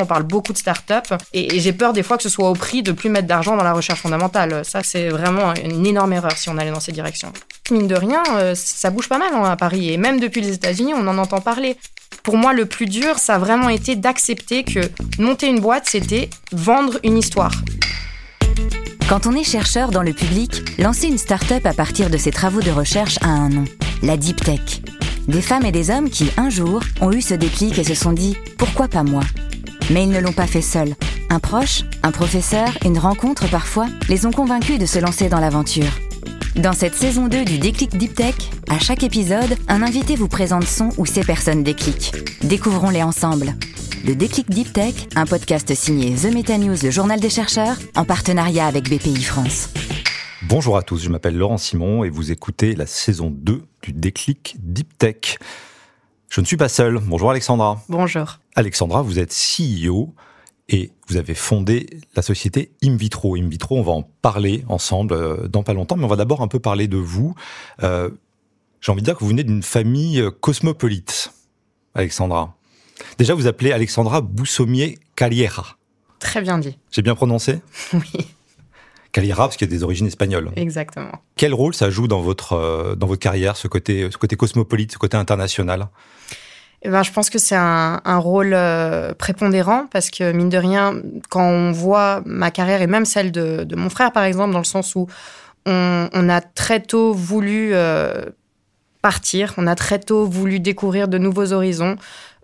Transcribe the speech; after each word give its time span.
On 0.00 0.06
parle 0.06 0.22
beaucoup 0.22 0.52
de 0.52 0.58
start-up 0.58 1.06
et, 1.32 1.58
j'ai 1.60 1.72
peur 1.72 1.92
des 1.92 2.02
fois 2.02 2.16
que 2.16 2.22
ce 2.22 2.28
soit 2.28 2.48
au 2.48 2.54
prix 2.54 2.82
de 2.82 2.92
plus 2.92 3.10
mettre 3.10 3.26
d'argent 3.26 3.56
dans 3.56 3.64
la 3.64 3.72
recherche 3.72 4.00
fondamentale. 4.00 4.64
Ça, 4.64 4.82
c'est 4.82 5.08
vraiment 5.08 5.54
une 5.54 5.86
énorme 5.86 6.12
erreur 6.12 6.32
si 6.32 6.48
on 6.48 6.56
allait 6.58 6.70
dans 6.70 6.80
cette 6.80 6.94
direction. 6.94 7.32
Mine 7.70 7.86
de 7.86 7.94
rien, 7.94 8.22
euh, 8.36 8.54
ça 8.54 8.90
bouge 8.90 9.08
pas 9.08 9.18
mal 9.18 9.28
hein, 9.34 9.44
à 9.44 9.56
Paris 9.56 9.92
et 9.92 9.96
même 9.96 10.20
depuis 10.20 10.40
les 10.40 10.52
États-Unis, 10.54 10.94
on 10.94 11.06
en 11.06 11.18
entend 11.18 11.40
parler. 11.40 11.76
Pour 12.22 12.36
moi, 12.36 12.52
le 12.52 12.66
plus 12.66 12.86
dur, 12.86 13.18
ça 13.18 13.34
a 13.34 13.38
vraiment 13.38 13.68
été 13.68 13.96
d'accepter 13.96 14.64
que 14.64 14.80
monter 15.18 15.48
une 15.48 15.60
boîte, 15.60 15.84
c'était 15.86 16.30
vendre 16.52 16.98
une 17.02 17.18
histoire. 17.18 17.52
Quand 19.08 19.26
on 19.26 19.34
est 19.34 19.44
chercheur 19.44 19.90
dans 19.90 20.02
le 20.02 20.12
public, 20.12 20.78
lancer 20.78 21.06
une 21.06 21.16
start-up 21.16 21.64
à 21.64 21.72
partir 21.72 22.10
de 22.10 22.18
ses 22.18 22.30
travaux 22.30 22.60
de 22.60 22.70
recherche 22.70 23.18
a 23.22 23.28
un 23.28 23.48
nom, 23.48 23.64
la 24.02 24.18
Deep 24.18 24.44
Tech. 24.44 24.82
Des 25.28 25.40
femmes 25.40 25.64
et 25.64 25.72
des 25.72 25.90
hommes 25.90 26.10
qui, 26.10 26.30
un 26.36 26.50
jour, 26.50 26.82
ont 27.00 27.12
eu 27.12 27.22
ce 27.22 27.34
déclic 27.34 27.78
et 27.78 27.84
se 27.84 27.94
sont 27.94 28.12
dit 28.12 28.36
pourquoi 28.58 28.88
pas 28.88 29.02
moi? 29.02 29.22
Mais 29.90 30.04
ils 30.04 30.10
ne 30.10 30.20
l'ont 30.20 30.32
pas 30.32 30.46
fait 30.46 30.62
seuls. 30.62 30.94
Un 31.30 31.38
proche, 31.38 31.82
un 32.02 32.10
professeur, 32.10 32.68
une 32.84 32.98
rencontre 32.98 33.48
parfois, 33.50 33.86
les 34.08 34.26
ont 34.26 34.30
convaincus 34.30 34.78
de 34.78 34.86
se 34.86 34.98
lancer 34.98 35.28
dans 35.28 35.40
l'aventure. 35.40 35.90
Dans 36.56 36.72
cette 36.72 36.94
saison 36.94 37.28
2 37.28 37.44
du 37.44 37.58
Déclic 37.58 37.96
Deep 37.96 38.14
Tech, 38.14 38.34
à 38.68 38.78
chaque 38.78 39.02
épisode, 39.02 39.56
un 39.68 39.82
invité 39.82 40.16
vous 40.16 40.28
présente 40.28 40.64
son 40.64 40.90
ou 40.96 41.06
ses 41.06 41.22
personnes 41.22 41.62
déclic. 41.62 42.12
Découvrons-les 42.42 43.02
ensemble. 43.02 43.54
Le 44.04 44.14
Déclic 44.14 44.50
Deep 44.50 44.72
Tech, 44.72 44.94
un 45.16 45.26
podcast 45.26 45.74
signé 45.74 46.14
The 46.14 46.32
Meta 46.32 46.58
News, 46.58 46.76
le 46.82 46.90
journal 46.90 47.20
des 47.20 47.30
chercheurs, 47.30 47.76
en 47.94 48.04
partenariat 48.04 48.66
avec 48.66 48.88
BPI 48.88 49.22
France. 49.22 49.70
Bonjour 50.42 50.76
à 50.76 50.82
tous, 50.82 51.02
je 51.02 51.08
m'appelle 51.10 51.36
Laurent 51.36 51.58
Simon 51.58 52.04
et 52.04 52.10
vous 52.10 52.32
écoutez 52.32 52.74
la 52.74 52.86
saison 52.86 53.30
2 53.30 53.62
du 53.82 53.92
Déclic 53.92 54.56
Deep 54.58 54.96
Tech. 54.96 55.38
Je 56.30 56.40
ne 56.40 56.46
suis 56.46 56.56
pas 56.58 56.68
seul. 56.68 56.98
Bonjour 56.98 57.30
Alexandra. 57.30 57.82
Bonjour. 57.88 58.38
Alexandra, 58.54 59.00
vous 59.00 59.18
êtes 59.18 59.32
CEO 59.32 60.14
et 60.68 60.92
vous 61.08 61.16
avez 61.16 61.34
fondé 61.34 61.88
la 62.14 62.22
société 62.22 62.70
InVitro. 62.84 63.36
InVitro, 63.36 63.78
on 63.78 63.82
va 63.82 63.92
en 63.92 64.02
parler 64.02 64.62
ensemble 64.68 65.14
euh, 65.14 65.48
dans 65.48 65.62
pas 65.62 65.72
longtemps, 65.72 65.96
mais 65.96 66.04
on 66.04 66.08
va 66.08 66.16
d'abord 66.16 66.42
un 66.42 66.48
peu 66.48 66.58
parler 66.58 66.86
de 66.86 66.98
vous. 66.98 67.34
Euh, 67.82 68.10
j'ai 68.82 68.92
envie 68.92 69.00
de 69.00 69.06
dire 69.06 69.14
que 69.14 69.20
vous 69.20 69.30
venez 69.30 69.42
d'une 69.42 69.62
famille 69.62 70.20
euh, 70.20 70.30
cosmopolite, 70.30 71.32
Alexandra. 71.94 72.54
Déjà, 73.16 73.34
vous 73.34 73.46
appelez 73.46 73.72
Alexandra 73.72 74.20
Boussommier 74.20 74.98
Caliera. 75.16 75.78
Très 76.18 76.42
bien 76.42 76.58
dit. 76.58 76.76
J'ai 76.90 77.02
bien 77.02 77.14
prononcé? 77.14 77.60
Oui. 77.94 78.26
Caliera, 79.12 79.44
parce 79.44 79.56
qu'il 79.56 79.68
y 79.68 79.70
a 79.70 79.76
des 79.76 79.82
origines 79.82 80.06
espagnoles. 80.06 80.50
Exactement. 80.56 81.12
Quel 81.36 81.54
rôle 81.54 81.74
ça 81.74 81.90
joue 81.90 82.08
dans 82.08 82.20
votre, 82.20 82.94
dans 82.96 83.06
votre 83.06 83.20
carrière, 83.20 83.56
ce 83.56 83.68
côté, 83.68 84.08
ce 84.10 84.18
côté 84.18 84.36
cosmopolite, 84.36 84.92
ce 84.92 84.98
côté 84.98 85.16
international? 85.16 85.88
Eh 86.82 86.90
ben, 86.90 87.02
je 87.02 87.10
pense 87.10 87.28
que 87.28 87.38
c'est 87.38 87.56
un, 87.56 88.00
un, 88.04 88.18
rôle 88.18 88.52
euh, 88.54 89.12
prépondérant 89.12 89.86
parce 89.90 90.10
que, 90.10 90.30
mine 90.30 90.48
de 90.48 90.58
rien, 90.58 90.94
quand 91.28 91.44
on 91.44 91.72
voit 91.72 92.22
ma 92.24 92.52
carrière 92.52 92.82
et 92.82 92.86
même 92.86 93.04
celle 93.04 93.32
de, 93.32 93.64
de 93.64 93.76
mon 93.76 93.90
frère, 93.90 94.12
par 94.12 94.22
exemple, 94.22 94.52
dans 94.52 94.58
le 94.58 94.64
sens 94.64 94.94
où 94.94 95.08
on, 95.66 96.08
on 96.12 96.28
a 96.28 96.40
très 96.40 96.80
tôt 96.80 97.12
voulu 97.12 97.70
euh, 97.72 98.26
partir, 99.02 99.54
on 99.56 99.66
a 99.66 99.74
très 99.74 99.98
tôt 99.98 100.24
voulu 100.26 100.60
découvrir 100.60 101.08
de 101.08 101.18
nouveaux 101.18 101.52
horizons, 101.52 101.96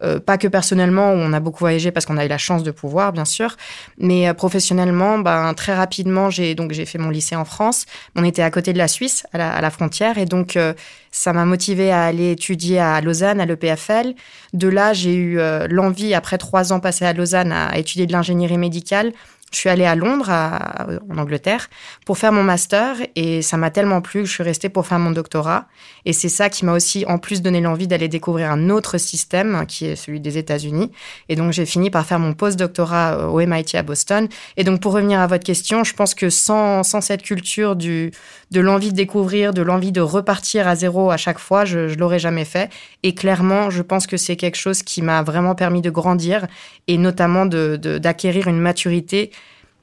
euh, 0.04 0.20
pas 0.20 0.38
que 0.38 0.48
personnellement, 0.48 1.12
où 1.12 1.16
on 1.16 1.32
a 1.32 1.40
beaucoup 1.40 1.60
voyagé 1.60 1.90
parce 1.90 2.06
qu'on 2.06 2.18
a 2.18 2.24
eu 2.24 2.28
la 2.28 2.38
chance 2.38 2.62
de 2.62 2.70
pouvoir, 2.70 3.12
bien 3.12 3.24
sûr, 3.24 3.56
mais 3.98 4.28
euh, 4.28 4.34
professionnellement, 4.34 5.18
ben, 5.18 5.54
très 5.54 5.74
rapidement, 5.74 6.30
j'ai 6.30 6.54
donc 6.54 6.72
j'ai 6.72 6.84
fait 6.84 6.98
mon 6.98 7.10
lycée 7.10 7.36
en 7.36 7.44
France. 7.44 7.86
On 8.14 8.24
était 8.24 8.42
à 8.42 8.50
côté 8.50 8.72
de 8.72 8.78
la 8.78 8.88
Suisse, 8.88 9.26
à 9.32 9.38
la, 9.38 9.52
à 9.52 9.60
la 9.60 9.70
frontière, 9.70 10.18
et 10.18 10.26
donc 10.26 10.56
euh, 10.56 10.74
ça 11.10 11.32
m'a 11.32 11.44
motivé 11.44 11.90
à 11.90 12.04
aller 12.04 12.32
étudier 12.32 12.78
à 12.78 13.00
Lausanne, 13.00 13.40
à 13.40 13.46
l'EPFL. 13.46 14.14
De 14.52 14.68
là, 14.68 14.92
j'ai 14.92 15.14
eu 15.14 15.38
l'envie, 15.68 16.14
après 16.14 16.38
trois 16.38 16.72
ans 16.72 16.80
passés 16.80 17.04
à 17.04 17.12
Lausanne, 17.12 17.52
à 17.52 17.78
étudier 17.78 18.06
de 18.06 18.12
l'ingénierie 18.12 18.58
médicale 18.58 19.12
je 19.54 19.58
suis 19.60 19.68
allée 19.68 19.84
à 19.84 19.94
Londres, 19.94 20.30
en 20.30 21.18
Angleterre, 21.18 21.68
pour 22.04 22.18
faire 22.18 22.32
mon 22.32 22.42
master 22.42 22.96
et 23.14 23.40
ça 23.40 23.56
m'a 23.56 23.70
tellement 23.70 24.00
plu 24.00 24.22
que 24.22 24.26
je 24.26 24.32
suis 24.32 24.42
restée 24.42 24.68
pour 24.68 24.86
faire 24.86 24.98
mon 24.98 25.12
doctorat. 25.12 25.66
Et 26.04 26.12
c'est 26.12 26.28
ça 26.28 26.48
qui 26.48 26.64
m'a 26.64 26.72
aussi, 26.72 27.04
en 27.06 27.18
plus, 27.18 27.40
donné 27.40 27.60
l'envie 27.60 27.86
d'aller 27.86 28.08
découvrir 28.08 28.50
un 28.50 28.68
autre 28.68 28.98
système 28.98 29.64
qui 29.66 29.86
est 29.86 29.96
celui 29.96 30.20
des 30.20 30.38
États-Unis. 30.38 30.90
Et 31.28 31.36
donc, 31.36 31.52
j'ai 31.52 31.66
fini 31.66 31.90
par 31.90 32.04
faire 32.04 32.18
mon 32.18 32.34
post-doctorat 32.34 33.14
euh, 33.14 33.26
au 33.26 33.38
MIT 33.40 33.76
à 33.76 33.82
Boston. 33.82 34.28
Et 34.56 34.64
donc, 34.64 34.80
pour 34.80 34.92
revenir 34.92 35.20
à 35.20 35.26
votre 35.26 35.44
question, 35.44 35.84
je 35.84 35.94
pense 35.94 36.14
que 36.14 36.30
sans, 36.30 36.82
sans 36.82 37.00
cette 37.00 37.22
culture 37.22 37.76
du, 37.76 38.10
de 38.50 38.60
l'envie 38.60 38.90
de 38.90 38.96
découvrir, 38.96 39.54
de 39.54 39.62
l'envie 39.62 39.92
de 39.92 40.00
repartir 40.00 40.66
à 40.66 40.74
zéro 40.74 41.10
à 41.10 41.16
chaque 41.16 41.38
fois, 41.38 41.64
je 41.64 41.78
ne 41.78 41.94
l'aurais 41.94 42.18
jamais 42.18 42.44
fait. 42.44 42.70
Et 43.02 43.14
clairement, 43.14 43.70
je 43.70 43.82
pense 43.82 44.06
que 44.06 44.16
c'est 44.16 44.36
quelque 44.36 44.56
chose 44.56 44.82
qui 44.82 45.00
m'a 45.00 45.22
vraiment 45.22 45.54
permis 45.54 45.80
de 45.80 45.90
grandir 45.90 46.46
et 46.88 46.98
notamment 46.98 47.46
d'acquérir 47.46 48.44
de, 48.46 48.50
une 48.50 48.60
maturité 48.60 49.30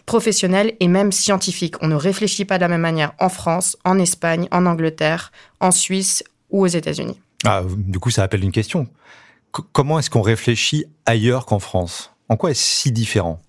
professionnelle 0.05 0.73
et 0.79 0.87
même 0.87 1.11
scientifique. 1.11 1.75
On 1.81 1.87
ne 1.87 1.95
réfléchit 1.95 2.45
pas 2.45 2.57
de 2.57 2.61
la 2.61 2.67
même 2.67 2.81
manière 2.81 3.13
en 3.19 3.29
France, 3.29 3.77
en 3.83 3.99
Espagne, 3.99 4.47
en 4.51 4.65
Angleterre, 4.65 5.31
en 5.59 5.71
Suisse 5.71 6.23
ou 6.49 6.63
aux 6.63 6.67
États-Unis. 6.67 7.19
Ah, 7.45 7.63
du 7.75 7.99
coup, 7.99 8.11
ça 8.11 8.23
appelle 8.23 8.43
une 8.43 8.51
question. 8.51 8.87
comment 9.51 9.99
est-ce 9.99 10.09
qu'on 10.09 10.21
réfléchit 10.21 10.85
ailleurs 11.05 11.45
qu'en 11.45 11.59
France? 11.59 12.11
En 12.29 12.37
quoi 12.37 12.51
est-ce 12.51 12.63
si 12.63 12.91
différent? 12.91 13.41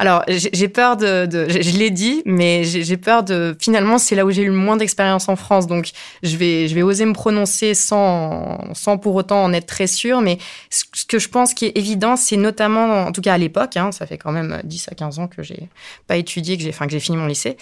Alors, 0.00 0.22
j'ai 0.28 0.68
peur 0.68 0.96
de, 0.96 1.26
de, 1.26 1.48
je 1.48 1.76
l'ai 1.76 1.90
dit, 1.90 2.22
mais 2.24 2.62
j'ai 2.62 2.96
peur 2.96 3.24
de. 3.24 3.56
Finalement, 3.60 3.98
c'est 3.98 4.14
là 4.14 4.24
où 4.24 4.30
j'ai 4.30 4.42
eu 4.42 4.46
le 4.46 4.52
moins 4.52 4.76
d'expérience 4.76 5.28
en 5.28 5.34
France, 5.34 5.66
donc 5.66 5.90
je 6.22 6.36
vais, 6.36 6.68
je 6.68 6.74
vais 6.76 6.82
oser 6.82 7.04
me 7.04 7.14
prononcer 7.14 7.74
sans, 7.74 8.72
sans 8.74 8.96
pour 8.96 9.16
autant 9.16 9.42
en 9.42 9.52
être 9.52 9.66
très 9.66 9.88
sûr. 9.88 10.20
Mais 10.20 10.38
ce 10.70 11.04
que 11.04 11.18
je 11.18 11.28
pense 11.28 11.52
qui 11.52 11.64
est 11.64 11.76
évident, 11.76 12.14
c'est 12.14 12.36
notamment, 12.36 13.06
en 13.06 13.10
tout 13.12 13.20
cas 13.20 13.34
à 13.34 13.38
l'époque, 13.38 13.76
hein, 13.76 13.90
ça 13.90 14.06
fait 14.06 14.18
quand 14.18 14.30
même 14.30 14.60
10 14.62 14.88
à 14.88 14.94
15 14.94 15.18
ans 15.18 15.26
que 15.26 15.42
j'ai 15.42 15.68
pas 16.06 16.16
étudié, 16.16 16.56
que 16.56 16.62
j'ai, 16.62 16.70
enfin 16.70 16.86
que 16.86 16.92
j'ai 16.92 17.00
fini 17.00 17.16
mon 17.16 17.26
lycée. 17.26 17.56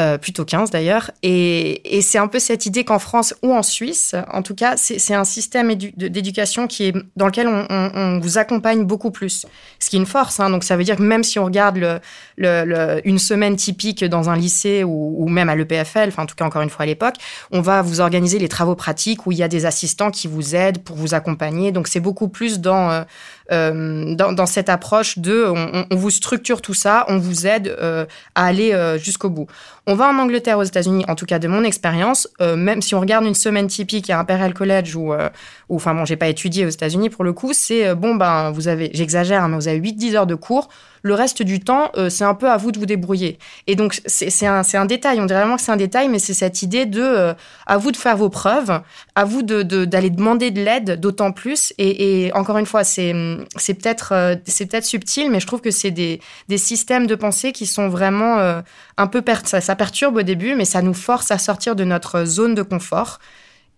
Euh, 0.00 0.18
plutôt 0.18 0.44
15 0.44 0.72
d'ailleurs. 0.72 1.12
Et, 1.22 1.96
et 1.96 2.02
c'est 2.02 2.18
un 2.18 2.26
peu 2.26 2.40
cette 2.40 2.66
idée 2.66 2.82
qu'en 2.82 2.98
France 2.98 3.32
ou 3.44 3.54
en 3.54 3.62
Suisse, 3.62 4.16
en 4.32 4.42
tout 4.42 4.56
cas, 4.56 4.76
c'est 4.76 5.14
un 5.14 5.22
système 5.22 5.72
d'éducation 5.72 6.66
qui 6.66 6.86
est 6.86 6.96
dans 7.14 7.26
lequel 7.26 7.46
on, 7.46 7.64
on, 7.70 7.90
on, 7.94 8.18
vous 8.18 8.36
accompagne 8.36 8.82
beaucoup 8.82 9.12
plus. 9.12 9.46
Ce 9.78 9.88
qui 9.88 9.94
est 9.94 10.00
une 10.00 10.06
force. 10.06 10.40
Hein. 10.40 10.50
Donc 10.50 10.64
ça 10.64 10.76
veut 10.76 10.82
dire 10.82 10.96
que 10.96 11.02
même 11.02 11.22
si 11.22 11.38
on 11.38 11.44
regarde 11.44 11.76
le, 11.76 12.00
le, 12.36 13.02
une 13.04 13.20
semaine 13.20 13.54
typique 13.54 14.04
dans 14.04 14.30
un 14.30 14.36
lycée 14.36 14.82
ou, 14.82 15.14
ou 15.16 15.28
même 15.28 15.48
à 15.48 15.54
l'EPFL, 15.54 16.08
enfin 16.08 16.24
en 16.24 16.26
tout 16.26 16.34
cas 16.34 16.44
encore 16.44 16.62
une 16.62 16.70
fois 16.70 16.82
à 16.82 16.86
l'époque, 16.86 17.14
on 17.52 17.60
va 17.60 17.80
vous 17.80 18.00
organiser 18.00 18.40
les 18.40 18.48
travaux 18.48 18.74
pratiques 18.74 19.28
où 19.28 19.30
il 19.30 19.38
y 19.38 19.44
a 19.44 19.48
des 19.48 19.64
assistants 19.64 20.10
qui 20.10 20.26
vous 20.26 20.56
aident 20.56 20.78
pour 20.78 20.96
vous 20.96 21.14
accompagner. 21.14 21.70
Donc 21.70 21.86
c'est 21.86 22.00
beaucoup 22.00 22.26
plus 22.26 22.58
dans 22.58 22.90
euh, 22.90 23.04
euh, 23.52 24.14
dans, 24.14 24.32
dans, 24.32 24.46
cette 24.46 24.68
approche 24.68 25.18
de 25.18 25.44
on, 25.46 25.86
on, 25.90 25.96
vous 25.96 26.10
structure 26.10 26.62
tout 26.62 26.74
ça, 26.74 27.04
on 27.08 27.18
vous 27.18 27.46
aide 27.46 27.76
euh, 27.78 28.06
à 28.34 28.46
aller 28.46 28.72
euh, 28.72 28.98
jusqu'au 28.98 29.28
bout. 29.28 29.46
On 29.86 29.94
va 29.94 30.08
en 30.08 30.18
Angleterre, 30.18 30.58
aux 30.58 30.62
États-Unis, 30.62 31.04
en 31.08 31.14
tout 31.14 31.26
cas 31.26 31.38
de 31.38 31.46
mon 31.46 31.62
expérience, 31.62 32.28
euh, 32.40 32.56
même 32.56 32.80
si 32.80 32.94
on 32.94 33.00
regarde 33.00 33.26
une 33.26 33.34
semaine 33.34 33.66
typique 33.66 34.08
à 34.08 34.18
Imperial 34.18 34.54
College 34.54 34.96
ou, 34.96 35.12
ou 35.12 35.76
enfin 35.76 35.94
bon, 35.94 36.04
j'ai 36.04 36.16
pas 36.16 36.28
étudié 36.28 36.64
aux 36.64 36.70
États-Unis 36.70 37.10
pour 37.10 37.24
le 37.24 37.32
coup, 37.32 37.52
c'est 37.52 37.94
bon 37.94 38.14
ben 38.14 38.50
vous 38.50 38.68
avez, 38.68 38.90
j'exagère, 38.94 39.42
hein, 39.42 39.48
mais 39.48 39.56
vous 39.56 39.68
avez 39.68 39.80
8-10 39.80 40.16
heures 40.16 40.26
de 40.26 40.34
cours. 40.34 40.68
Le 41.04 41.14
reste 41.14 41.42
du 41.42 41.60
temps, 41.60 41.92
c'est 42.08 42.24
un 42.24 42.34
peu 42.34 42.50
à 42.50 42.56
vous 42.56 42.72
de 42.72 42.78
vous 42.78 42.86
débrouiller. 42.86 43.38
Et 43.66 43.76
donc 43.76 44.00
c'est 44.06 44.46
un, 44.46 44.86
détail, 44.86 45.20
on 45.20 45.26
dirait 45.26 45.40
vraiment 45.40 45.56
que 45.56 45.62
c'est 45.62 45.72
un 45.72 45.76
détail, 45.76 46.08
mais 46.08 46.18
c'est 46.18 46.34
cette 46.34 46.62
idée 46.62 46.86
de 46.86 47.34
à 47.66 47.76
vous 47.76 47.92
de 47.92 47.96
faire 47.96 48.16
vos 48.16 48.30
preuves, 48.30 48.80
à 49.14 49.24
vous 49.24 49.42
d'aller 49.42 50.10
de, 50.10 50.16
demander 50.16 50.50
de 50.50 50.62
l'aide, 50.62 50.98
d'autant 51.00 51.32
plus. 51.32 51.72
Et, 51.78 52.30
encore 52.34 52.58
une 52.58 52.66
fois, 52.66 52.84
c'est 52.84 53.14
c'est 53.56 53.74
peut-être 53.74 54.12
euh, 54.12 54.36
c'est 54.46 54.66
peut-être 54.66 54.84
subtil, 54.84 55.30
mais 55.30 55.40
je 55.40 55.46
trouve 55.46 55.60
que 55.60 55.70
c'est 55.70 55.90
des, 55.90 56.20
systèmes 56.56 57.06
de 57.06 57.14
pensée 57.14 57.52
qui 57.52 57.66
sont 57.66 57.88
vraiment 57.88 58.38
euh, 58.38 58.60
un 58.96 59.06
peu 59.06 59.22
ça, 59.44 59.60
ça 59.60 59.76
perturbe 59.76 60.16
au 60.16 60.22
début, 60.22 60.54
mais 60.54 60.64
ça 60.64 60.82
nous 60.82 60.94
force 60.94 61.30
à 61.30 61.38
sortir 61.38 61.76
de 61.76 61.84
notre 61.84 62.24
zone 62.24 62.54
de 62.54 62.62
confort. 62.62 63.18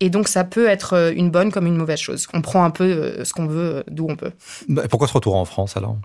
Et 0.00 0.10
donc, 0.10 0.28
ça 0.28 0.44
peut 0.44 0.66
être 0.68 0.92
euh, 0.92 1.12
une 1.14 1.30
bonne 1.30 1.50
comme 1.50 1.66
une 1.66 1.76
mauvaise 1.76 1.98
chose. 1.98 2.26
On 2.34 2.42
prend 2.42 2.64
un 2.64 2.70
peu 2.70 3.24
ce 3.24 3.32
qu'on 3.32 3.46
veut, 3.46 3.82
d'où 3.88 4.06
on 4.10 4.16
peut. 4.16 4.32
Bah, 4.68 4.82
pourquoi 4.90 5.08
se 5.08 5.14
retourner 5.14 5.40
en 5.40 5.46
France 5.46 5.76
alors? 5.76 5.96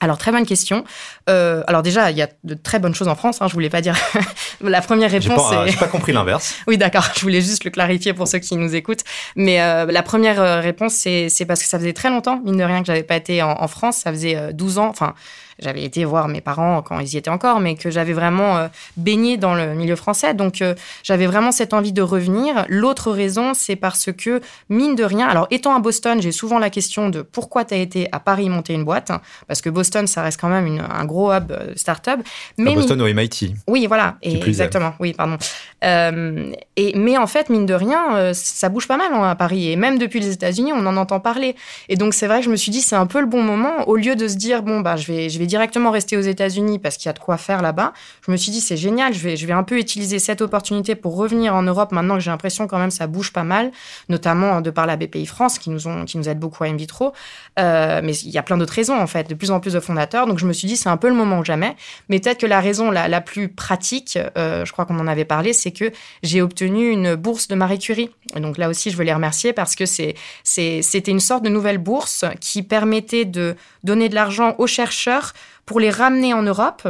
Alors 0.00 0.18
très 0.18 0.32
bonne 0.32 0.46
question. 0.46 0.84
Euh, 1.28 1.62
alors 1.66 1.82
déjà, 1.82 2.10
il 2.10 2.16
y 2.16 2.22
a 2.22 2.28
de 2.44 2.54
très 2.54 2.78
bonnes 2.78 2.94
choses 2.94 3.08
en 3.08 3.14
France. 3.14 3.40
Hein, 3.40 3.48
je 3.48 3.52
voulais 3.52 3.68
pas 3.68 3.82
dire 3.82 3.94
la 4.62 4.80
première 4.80 5.10
réponse. 5.10 5.42
J'ai 5.66 5.72
pas, 5.74 5.86
pas 5.86 5.88
compris 5.88 6.12
l'inverse. 6.12 6.56
oui, 6.66 6.78
d'accord. 6.78 7.06
Je 7.14 7.20
voulais 7.20 7.42
juste 7.42 7.64
le 7.64 7.70
clarifier 7.70 8.14
pour 8.14 8.26
ceux 8.26 8.38
qui 8.38 8.56
nous 8.56 8.74
écoutent. 8.74 9.04
Mais 9.36 9.60
euh, 9.60 9.86
la 9.86 10.02
première 10.02 10.40
euh, 10.40 10.60
réponse, 10.60 10.94
c'est 10.94 11.44
parce 11.46 11.62
que 11.62 11.68
ça 11.68 11.78
faisait 11.78 11.92
très 11.92 12.08
longtemps, 12.08 12.40
mine 12.44 12.56
de 12.56 12.64
rien, 12.64 12.80
que 12.80 12.86
j'avais 12.86 13.02
pas 13.02 13.16
été 13.16 13.42
en, 13.42 13.50
en 13.50 13.68
France. 13.68 13.98
Ça 13.98 14.10
faisait 14.10 14.52
12 14.52 14.78
ans. 14.78 14.88
Enfin, 14.88 15.14
j'avais 15.60 15.82
été 15.82 16.04
voir 16.04 16.28
mes 16.28 16.40
parents 16.40 16.82
quand 16.82 16.98
ils 17.00 17.14
y 17.14 17.16
étaient 17.16 17.30
encore, 17.30 17.60
mais 17.60 17.74
que 17.74 17.90
j'avais 17.90 18.12
vraiment 18.12 18.68
baigné 18.96 19.36
dans 19.36 19.54
le 19.54 19.74
milieu 19.74 19.96
français. 19.96 20.34
Donc, 20.34 20.62
j'avais 21.02 21.26
vraiment 21.26 21.52
cette 21.52 21.74
envie 21.74 21.92
de 21.92 22.02
revenir. 22.02 22.64
L'autre 22.68 23.12
raison, 23.12 23.52
c'est 23.54 23.76
parce 23.76 24.10
que, 24.12 24.40
mine 24.68 24.94
de 24.94 25.04
rien, 25.04 25.28
alors 25.28 25.46
étant 25.50 25.74
à 25.74 25.80
Boston, 25.80 26.20
j'ai 26.20 26.32
souvent 26.32 26.58
la 26.58 26.70
question 26.70 27.08
de 27.08 27.22
pourquoi 27.22 27.64
tu 27.64 27.74
as 27.74 27.78
été 27.78 28.08
à 28.12 28.20
Paris 28.20 28.48
monter 28.48 28.74
une 28.74 28.84
boîte, 28.84 29.10
hein, 29.10 29.20
parce 29.46 29.60
que 29.60 29.70
Boston, 29.70 30.06
ça 30.06 30.22
reste 30.22 30.40
quand 30.40 30.48
même 30.48 30.82
un 30.90 31.04
gros 31.04 31.32
hub 31.32 31.52
startup. 31.76 32.20
Mais 32.58 32.72
à 32.72 32.74
Boston 32.74 33.00
au 33.02 33.12
MIT. 33.12 33.54
Oui, 33.66 33.86
voilà, 33.86 34.16
exactement. 34.22 34.94
Oui, 35.00 35.12
pardon. 35.12 35.36
et, 35.82 36.92
mais 36.96 37.16
en 37.16 37.26
fait, 37.26 37.48
mine 37.50 37.66
de 37.66 37.74
rien, 37.74 38.32
ça 38.34 38.68
bouge 38.68 38.88
pas 38.88 38.96
mal 38.96 39.12
hein, 39.12 39.24
à 39.24 39.34
Paris. 39.34 39.70
Et 39.70 39.76
même 39.76 39.98
depuis 39.98 40.20
les 40.20 40.32
États-Unis, 40.32 40.72
on 40.72 40.86
en 40.86 40.96
entend 40.96 41.20
parler. 41.20 41.56
Et 41.88 41.96
donc, 41.96 42.14
c'est 42.14 42.26
vrai 42.26 42.38
que 42.38 42.44
je 42.44 42.50
me 42.50 42.56
suis 42.56 42.70
dit, 42.70 42.80
c'est 42.80 42.96
un 42.96 43.06
peu 43.06 43.20
le 43.20 43.26
bon 43.26 43.42
moment. 43.42 43.88
Au 43.88 43.96
lieu 43.96 44.16
de 44.16 44.28
se 44.28 44.36
dire, 44.36 44.62
bon, 44.62 44.80
bah, 44.80 44.96
je 44.96 45.06
vais, 45.06 45.28
je 45.28 45.38
vais 45.38 45.46
directement 45.50 45.90
rester 45.90 46.16
aux 46.16 46.22
États-Unis 46.22 46.78
parce 46.78 46.96
qu'il 46.96 47.06
y 47.06 47.10
a 47.10 47.12
de 47.12 47.18
quoi 47.18 47.36
faire 47.36 47.60
là-bas, 47.60 47.92
je 48.24 48.30
me 48.30 48.36
suis 48.36 48.52
dit, 48.52 48.60
c'est 48.60 48.76
génial. 48.76 49.12
Je 49.12 49.46
vais, 49.46 49.52
un 49.52 49.64
peu 49.64 49.78
utiliser 49.78 50.18
cette 50.20 50.40
opportunité 50.40 50.94
pour 50.94 51.16
revenir 51.16 51.54
en 51.54 51.62
Europe 51.62 51.90
maintenant 51.90 52.14
que 52.14 52.20
j'ai 52.20 52.30
l'impression 52.30 52.68
quand 52.68 52.78
même 52.78 52.92
ça 52.92 53.08
bouge 53.08 53.32
pas 53.32 53.42
mal, 53.42 53.72
notamment 54.08 54.60
de 54.60 54.70
par 54.70 54.86
la 54.86 54.96
BPI 54.96 55.26
France 55.26 55.58
qui 55.58 55.70
nous, 55.70 56.28
aide 56.28 56.38
beaucoup 56.38 56.62
à 56.64 56.68
in 56.68 56.76
vitro. 56.76 57.12
Euh, 57.58 58.00
mais 58.02 58.16
il 58.16 58.30
y 58.30 58.38
a 58.38 58.42
plein 58.42 58.56
d'autres 58.56 58.72
raisons, 58.72 58.96
en 58.96 59.08
fait, 59.08 59.28
de 59.28 59.34
plus 59.34 59.50
en 59.50 59.58
plus 59.58 59.72
de 59.72 59.80
fondateurs. 59.80 60.26
Donc, 60.26 60.38
je 60.38 60.46
me 60.46 60.52
suis 60.52 60.68
dit, 60.68 60.76
c'est 60.76 60.88
un 60.88 60.96
peu 60.96 61.08
le 61.08 61.14
moment 61.14 61.40
ou 61.40 61.44
jamais. 61.44 61.74
Mais 62.08 62.20
peut-être 62.20 62.38
que 62.38 62.46
la 62.46 62.60
raison 62.60 62.90
la, 62.90 63.20
plus 63.20 63.48
pratique, 63.48 64.18
euh, 64.38 64.64
je 64.64 64.72
crois 64.72 64.86
qu'on 64.86 64.98
en 64.98 65.08
avait 65.08 65.24
parlé, 65.24 65.52
c'est 65.52 65.72
que 65.72 65.90
j'ai 66.22 66.40
obtenu 66.40 66.90
une 66.90 67.16
bourse 67.16 67.48
de 67.48 67.56
Marie 67.56 67.78
Curie. 67.78 68.10
Donc 68.36 68.56
là 68.56 68.68
aussi, 68.68 68.90
je 68.90 68.96
veux 68.96 69.04
les 69.04 69.12
remercier 69.12 69.52
parce 69.52 69.74
que 69.74 69.84
c'était 69.84 71.10
une 71.10 71.20
sorte 71.20 71.42
de 71.42 71.48
nouvelle 71.48 71.78
bourse 71.78 72.24
qui 72.40 72.62
permettait 72.62 73.24
de 73.24 73.56
donner 73.84 74.08
de 74.08 74.14
l'argent 74.14 74.54
aux 74.58 74.66
chercheurs 74.66 75.32
pour 75.70 75.78
les 75.78 75.90
ramener 75.90 76.34
en 76.34 76.42
Europe 76.42 76.82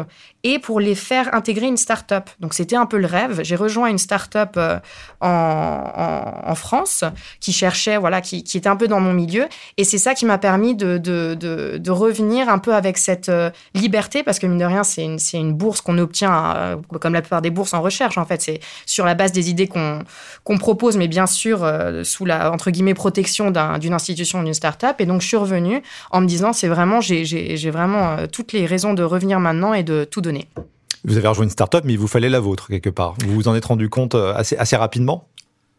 et 0.42 0.58
pour 0.58 0.80
les 0.80 0.94
faire 0.94 1.34
intégrer 1.34 1.66
une 1.66 1.76
start-up. 1.76 2.30
Donc 2.40 2.54
c'était 2.54 2.76
un 2.76 2.86
peu 2.86 2.98
le 2.98 3.06
rêve. 3.06 3.40
J'ai 3.42 3.56
rejoint 3.56 3.88
une 3.88 3.98
start-up 3.98 4.54
euh, 4.56 4.78
en, 5.20 6.54
France 6.54 7.04
qui 7.40 7.52
cherchait, 7.52 7.96
voilà, 7.96 8.20
qui, 8.20 8.38
était 8.38 8.68
un 8.68 8.76
peu 8.76 8.88
dans 8.88 9.00
mon 9.00 9.12
milieu. 9.12 9.46
Et 9.76 9.84
c'est 9.84 9.98
ça 9.98 10.14
qui 10.14 10.24
m'a 10.26 10.38
permis 10.38 10.74
de, 10.74 11.90
revenir 11.90 12.48
un 12.48 12.58
peu 12.58 12.74
avec 12.74 12.98
cette 12.98 13.28
euh, 13.28 13.50
liberté, 13.74 14.22
parce 14.22 14.38
que 14.38 14.46
mine 14.46 14.58
de 14.58 14.64
rien, 14.64 14.84
c'est 14.84 15.04
une, 15.34 15.52
bourse 15.52 15.80
qu'on 15.80 15.98
obtient, 15.98 16.54
euh, 16.56 16.76
comme 17.00 17.12
la 17.12 17.22
plupart 17.22 17.42
des 17.42 17.50
bourses 17.50 17.74
en 17.74 17.82
recherche, 17.82 18.18
en 18.18 18.24
fait. 18.24 18.40
C'est 18.40 18.60
sur 18.86 19.04
la 19.04 19.14
base 19.14 19.32
des 19.32 19.50
idées 19.50 19.68
qu'on 19.68 20.58
propose, 20.58 20.96
mais 20.96 21.08
bien 21.08 21.26
sûr 21.26 21.70
sous 22.04 22.24
la, 22.24 22.52
entre 22.52 22.70
guillemets, 22.70 22.94
protection 22.94 23.50
d'une 23.50 23.94
institution, 23.94 24.42
d'une 24.42 24.54
start-up. 24.54 24.96
Et 25.00 25.06
donc 25.06 25.20
je 25.20 25.26
suis 25.26 25.36
revenue 25.36 25.82
en 26.10 26.20
me 26.20 26.26
disant, 26.26 26.52
c'est 26.52 26.68
vraiment, 26.68 27.00
j'ai 27.00 27.70
vraiment 27.70 28.16
toutes 28.32 28.52
les 28.52 28.66
raisons 28.66 28.94
de 28.94 29.02
revenir 29.02 29.40
maintenant 29.40 29.74
et 29.74 29.82
de 29.82 30.04
tout 30.04 30.20
donner 30.20 30.29
vous 31.04 31.16
avez 31.16 31.28
rejoint 31.28 31.44
une 31.44 31.50
start-up, 31.50 31.84
mais 31.86 31.94
il 31.94 31.98
vous 31.98 32.08
fallait 32.08 32.28
la 32.28 32.40
vôtre 32.40 32.68
quelque 32.68 32.90
part. 32.90 33.14
Vous 33.24 33.34
vous 33.34 33.48
en 33.48 33.54
êtes 33.54 33.64
rendu 33.64 33.88
compte 33.88 34.14
euh, 34.14 34.34
assez, 34.34 34.56
assez 34.56 34.76
rapidement? 34.76 35.28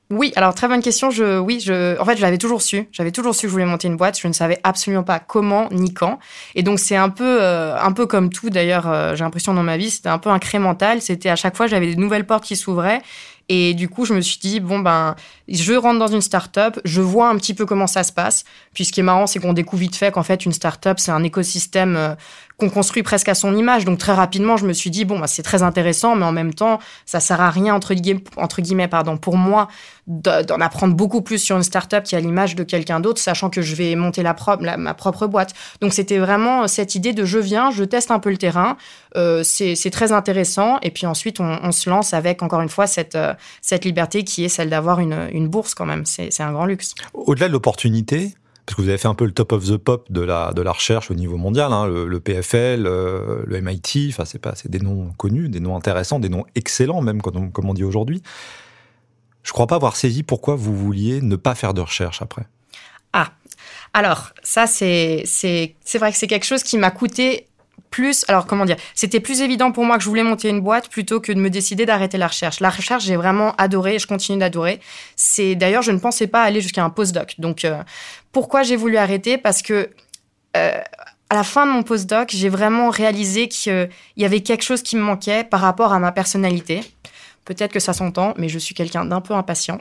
Oui, 0.09 0.33
alors 0.35 0.53
très 0.53 0.67
bonne 0.67 0.81
question. 0.81 1.09
Je, 1.09 1.39
oui, 1.39 1.61
je, 1.63 1.97
en 1.99 2.03
fait, 2.03 2.17
je 2.17 2.21
l'avais 2.21 2.37
toujours 2.37 2.61
su. 2.61 2.89
J'avais 2.91 3.11
toujours 3.11 3.33
su 3.33 3.43
que 3.43 3.47
je 3.47 3.51
voulais 3.53 3.65
monter 3.65 3.87
une 3.87 3.95
boîte. 3.95 4.19
Je 4.19 4.27
ne 4.27 4.33
savais 4.33 4.59
absolument 4.63 5.03
pas 5.03 5.19
comment 5.19 5.69
ni 5.71 5.93
quand. 5.93 6.19
Et 6.53 6.63
donc 6.63 6.79
c'est 6.79 6.97
un 6.97 7.09
peu, 7.09 7.41
euh, 7.41 7.79
un 7.79 7.93
peu 7.93 8.07
comme 8.07 8.29
tout. 8.29 8.49
D'ailleurs, 8.49 8.89
euh, 8.89 9.15
j'ai 9.15 9.23
l'impression 9.23 9.53
dans 9.53 9.63
ma 9.63 9.77
vie, 9.77 9.89
c'était 9.89 10.09
un 10.09 10.17
peu 10.17 10.29
incrémental. 10.29 11.01
C'était 11.01 11.29
à 11.29 11.37
chaque 11.37 11.55
fois, 11.55 11.67
j'avais 11.67 11.87
des 11.87 11.95
nouvelles 11.95 12.25
portes 12.25 12.43
qui 12.43 12.57
s'ouvraient. 12.57 13.01
Et 13.47 13.73
du 13.73 13.89
coup, 13.89 14.05
je 14.05 14.13
me 14.13 14.21
suis 14.21 14.37
dit 14.37 14.59
bon 14.59 14.79
ben, 14.79 15.15
je 15.47 15.73
rentre 15.73 15.99
dans 15.99 16.07
une 16.07 16.21
start-up, 16.21 16.79
je 16.83 17.01
vois 17.01 17.29
un 17.29 17.35
petit 17.37 17.53
peu 17.53 17.65
comment 17.65 17.87
ça 17.87 18.03
se 18.03 18.11
passe. 18.11 18.43
Puis 18.73 18.85
ce 18.85 18.91
qui 18.91 18.99
est 18.99 19.03
marrant, 19.03 19.27
c'est 19.27 19.39
qu'on 19.39 19.53
découvre 19.53 19.81
vite 19.81 19.95
fait 19.95 20.11
qu'en 20.11 20.23
fait, 20.23 20.45
une 20.45 20.53
start-up, 20.53 20.99
c'est 20.99 21.11
un 21.11 21.23
écosystème 21.23 22.15
qu'on 22.61 22.69
construit 22.69 23.01
presque 23.01 23.27
à 23.27 23.33
son 23.33 23.55
image. 23.55 23.85
Donc 23.85 23.97
très 23.97 24.13
rapidement, 24.13 24.55
je 24.55 24.67
me 24.67 24.73
suis 24.73 24.91
dit 24.91 25.03
bon, 25.03 25.19
bah, 25.19 25.27
c'est 25.27 25.41
très 25.41 25.63
intéressant, 25.63 26.15
mais 26.15 26.25
en 26.25 26.31
même 26.31 26.53
temps, 26.53 26.79
ça 27.05 27.19
sert 27.19 27.41
à 27.41 27.49
rien 27.49 27.73
entre 27.73 27.93
guillemets, 27.93 28.87
pardon, 28.87 29.17
pour 29.17 29.35
moi 29.35 29.67
d'en 30.07 30.59
apprendre 30.59 30.95
beaucoup 30.95 31.21
plus 31.21 31.37
sur 31.37 31.55
une 31.55 31.63
startup 31.63 32.03
qui 32.03 32.15
a 32.15 32.19
l'image 32.19 32.55
de 32.55 32.63
quelqu'un 32.63 32.99
d'autre, 32.99 33.19
sachant 33.19 33.49
que 33.49 33.61
je 33.61 33.75
vais 33.75 33.95
monter 33.95 34.23
la, 34.23 34.35
ma 34.77 34.93
propre 34.93 35.27
boîte. 35.27 35.53
Donc 35.79 35.93
c'était 35.93 36.17
vraiment 36.17 36.67
cette 36.67 36.95
idée 36.95 37.13
de 37.13 37.23
je 37.23 37.37
viens, 37.37 37.71
je 37.71 37.83
teste 37.83 38.11
un 38.11 38.19
peu 38.19 38.29
le 38.29 38.37
terrain, 38.37 38.77
euh, 39.15 39.43
c'est 39.43 39.91
très 39.91 40.11
intéressant, 40.11 40.79
et 40.81 40.91
puis 40.91 41.05
ensuite 41.05 41.39
on, 41.39 41.71
se 41.71 41.89
lance 41.89 42.13
avec 42.13 42.43
encore 42.43 42.61
une 42.61 42.69
fois 42.69 42.87
cette, 42.87 43.15
euh, 43.15 43.33
liberté 43.83 44.23
qui 44.23 44.43
est 44.43 44.49
celle 44.49 44.69
d'avoir 44.69 44.99
une 44.99 45.47
bourse 45.47 45.73
quand 45.73 45.85
même. 45.85 46.03
C'est 46.05 46.41
un 46.41 46.51
grand 46.51 46.65
luxe. 46.65 46.93
Au-delà 47.13 47.47
de 47.47 47.53
l'opportunité, 47.53 48.33
parce 48.71 48.77
que 48.77 48.83
vous 48.83 48.87
avez 48.89 48.97
fait 48.97 49.09
un 49.09 49.15
peu 49.15 49.25
le 49.25 49.33
top 49.33 49.51
of 49.51 49.65
the 49.65 49.75
pop 49.75 50.09
de 50.09 50.21
la, 50.21 50.53
de 50.53 50.61
la 50.61 50.71
recherche 50.71 51.11
au 51.11 51.13
niveau 51.13 51.35
mondial, 51.35 51.73
hein, 51.73 51.87
le, 51.87 52.19
PFL, 52.21 52.85
euh, 52.87 53.43
le 53.45 53.59
MIT, 53.59 54.07
enfin 54.11 54.23
c'est 54.23 54.39
pas, 54.39 54.55
c'est 54.55 54.71
des 54.71 54.79
noms 54.79 55.11
connus, 55.17 55.49
des 55.49 55.59
noms 55.59 55.75
intéressants, 55.75 56.19
des 56.19 56.29
noms 56.29 56.45
excellents 56.55 57.01
même 57.01 57.21
comme 57.21 57.51
on, 57.53 57.73
dit 57.73 57.83
aujourd'hui. 57.83 58.23
Je 59.43 59.51
crois 59.51 59.67
pas 59.67 59.75
avoir 59.75 59.97
saisi 59.97 60.23
pourquoi 60.23 60.55
vous 60.55 60.73
vouliez 60.73 61.21
ne 61.21 61.35
pas 61.35 61.53
faire 61.53 61.73
de 61.73 61.81
recherche 61.81 62.21
après. 62.21 62.45
Ah, 63.11 63.33
alors 63.93 64.31
ça 64.41 64.67
c'est 64.67 65.23
c'est 65.25 65.97
vrai 65.99 66.13
que 66.13 66.17
c'est 66.17 66.27
quelque 66.27 66.45
chose 66.45 66.63
qui 66.63 66.77
m'a 66.77 66.91
coûté 66.91 67.47
plus, 67.91 68.25
alors 68.27 68.47
comment 68.47 68.65
dire, 68.65 68.77
c'était 68.95 69.19
plus 69.19 69.41
évident 69.41 69.71
pour 69.71 69.85
moi 69.85 69.97
que 69.97 70.03
je 70.03 70.09
voulais 70.09 70.23
monter 70.23 70.49
une 70.49 70.61
boîte 70.61 70.89
plutôt 70.89 71.19
que 71.19 71.31
de 71.31 71.39
me 71.39 71.49
décider 71.49 71.85
d'arrêter 71.85 72.17
la 72.17 72.27
recherche. 72.27 72.59
La 72.59 72.69
recherche, 72.69 73.03
j'ai 73.03 73.17
vraiment 73.17 73.53
adoré 73.57 73.95
et 73.95 73.99
je 73.99 74.07
continue 74.07 74.39
d'adorer. 74.39 74.79
C'est 75.15 75.55
d'ailleurs, 75.55 75.83
je 75.83 75.91
ne 75.91 75.99
pensais 75.99 76.27
pas 76.27 76.41
aller 76.41 76.61
jusqu'à 76.61 76.83
un 76.83 76.89
postdoc. 76.89 77.35
Donc, 77.37 77.65
euh, 77.65 77.83
pourquoi 78.31 78.63
j'ai 78.63 78.77
voulu 78.77 78.97
arrêter? 78.97 79.37
Parce 79.37 79.61
que 79.61 79.89
euh, 80.57 80.81
à 81.29 81.35
la 81.35 81.43
fin 81.43 81.65
de 81.67 81.71
mon 81.71 81.83
postdoc, 81.83 82.29
j'ai 82.33 82.49
vraiment 82.49 82.89
réalisé 82.89 83.47
qu'il 83.47 83.89
y 84.17 84.25
avait 84.25 84.41
quelque 84.41 84.63
chose 84.63 84.81
qui 84.81 84.95
me 84.95 85.01
manquait 85.01 85.43
par 85.43 85.59
rapport 85.59 85.93
à 85.93 85.99
ma 85.99 86.11
personnalité. 86.11 86.81
Peut-être 87.43 87.73
que 87.73 87.79
ça 87.79 87.93
s'entend, 87.93 88.35
mais 88.37 88.49
je 88.49 88.59
suis 88.59 88.75
quelqu'un 88.75 89.03
d'un 89.03 89.19
peu 89.19 89.33
impatient. 89.33 89.79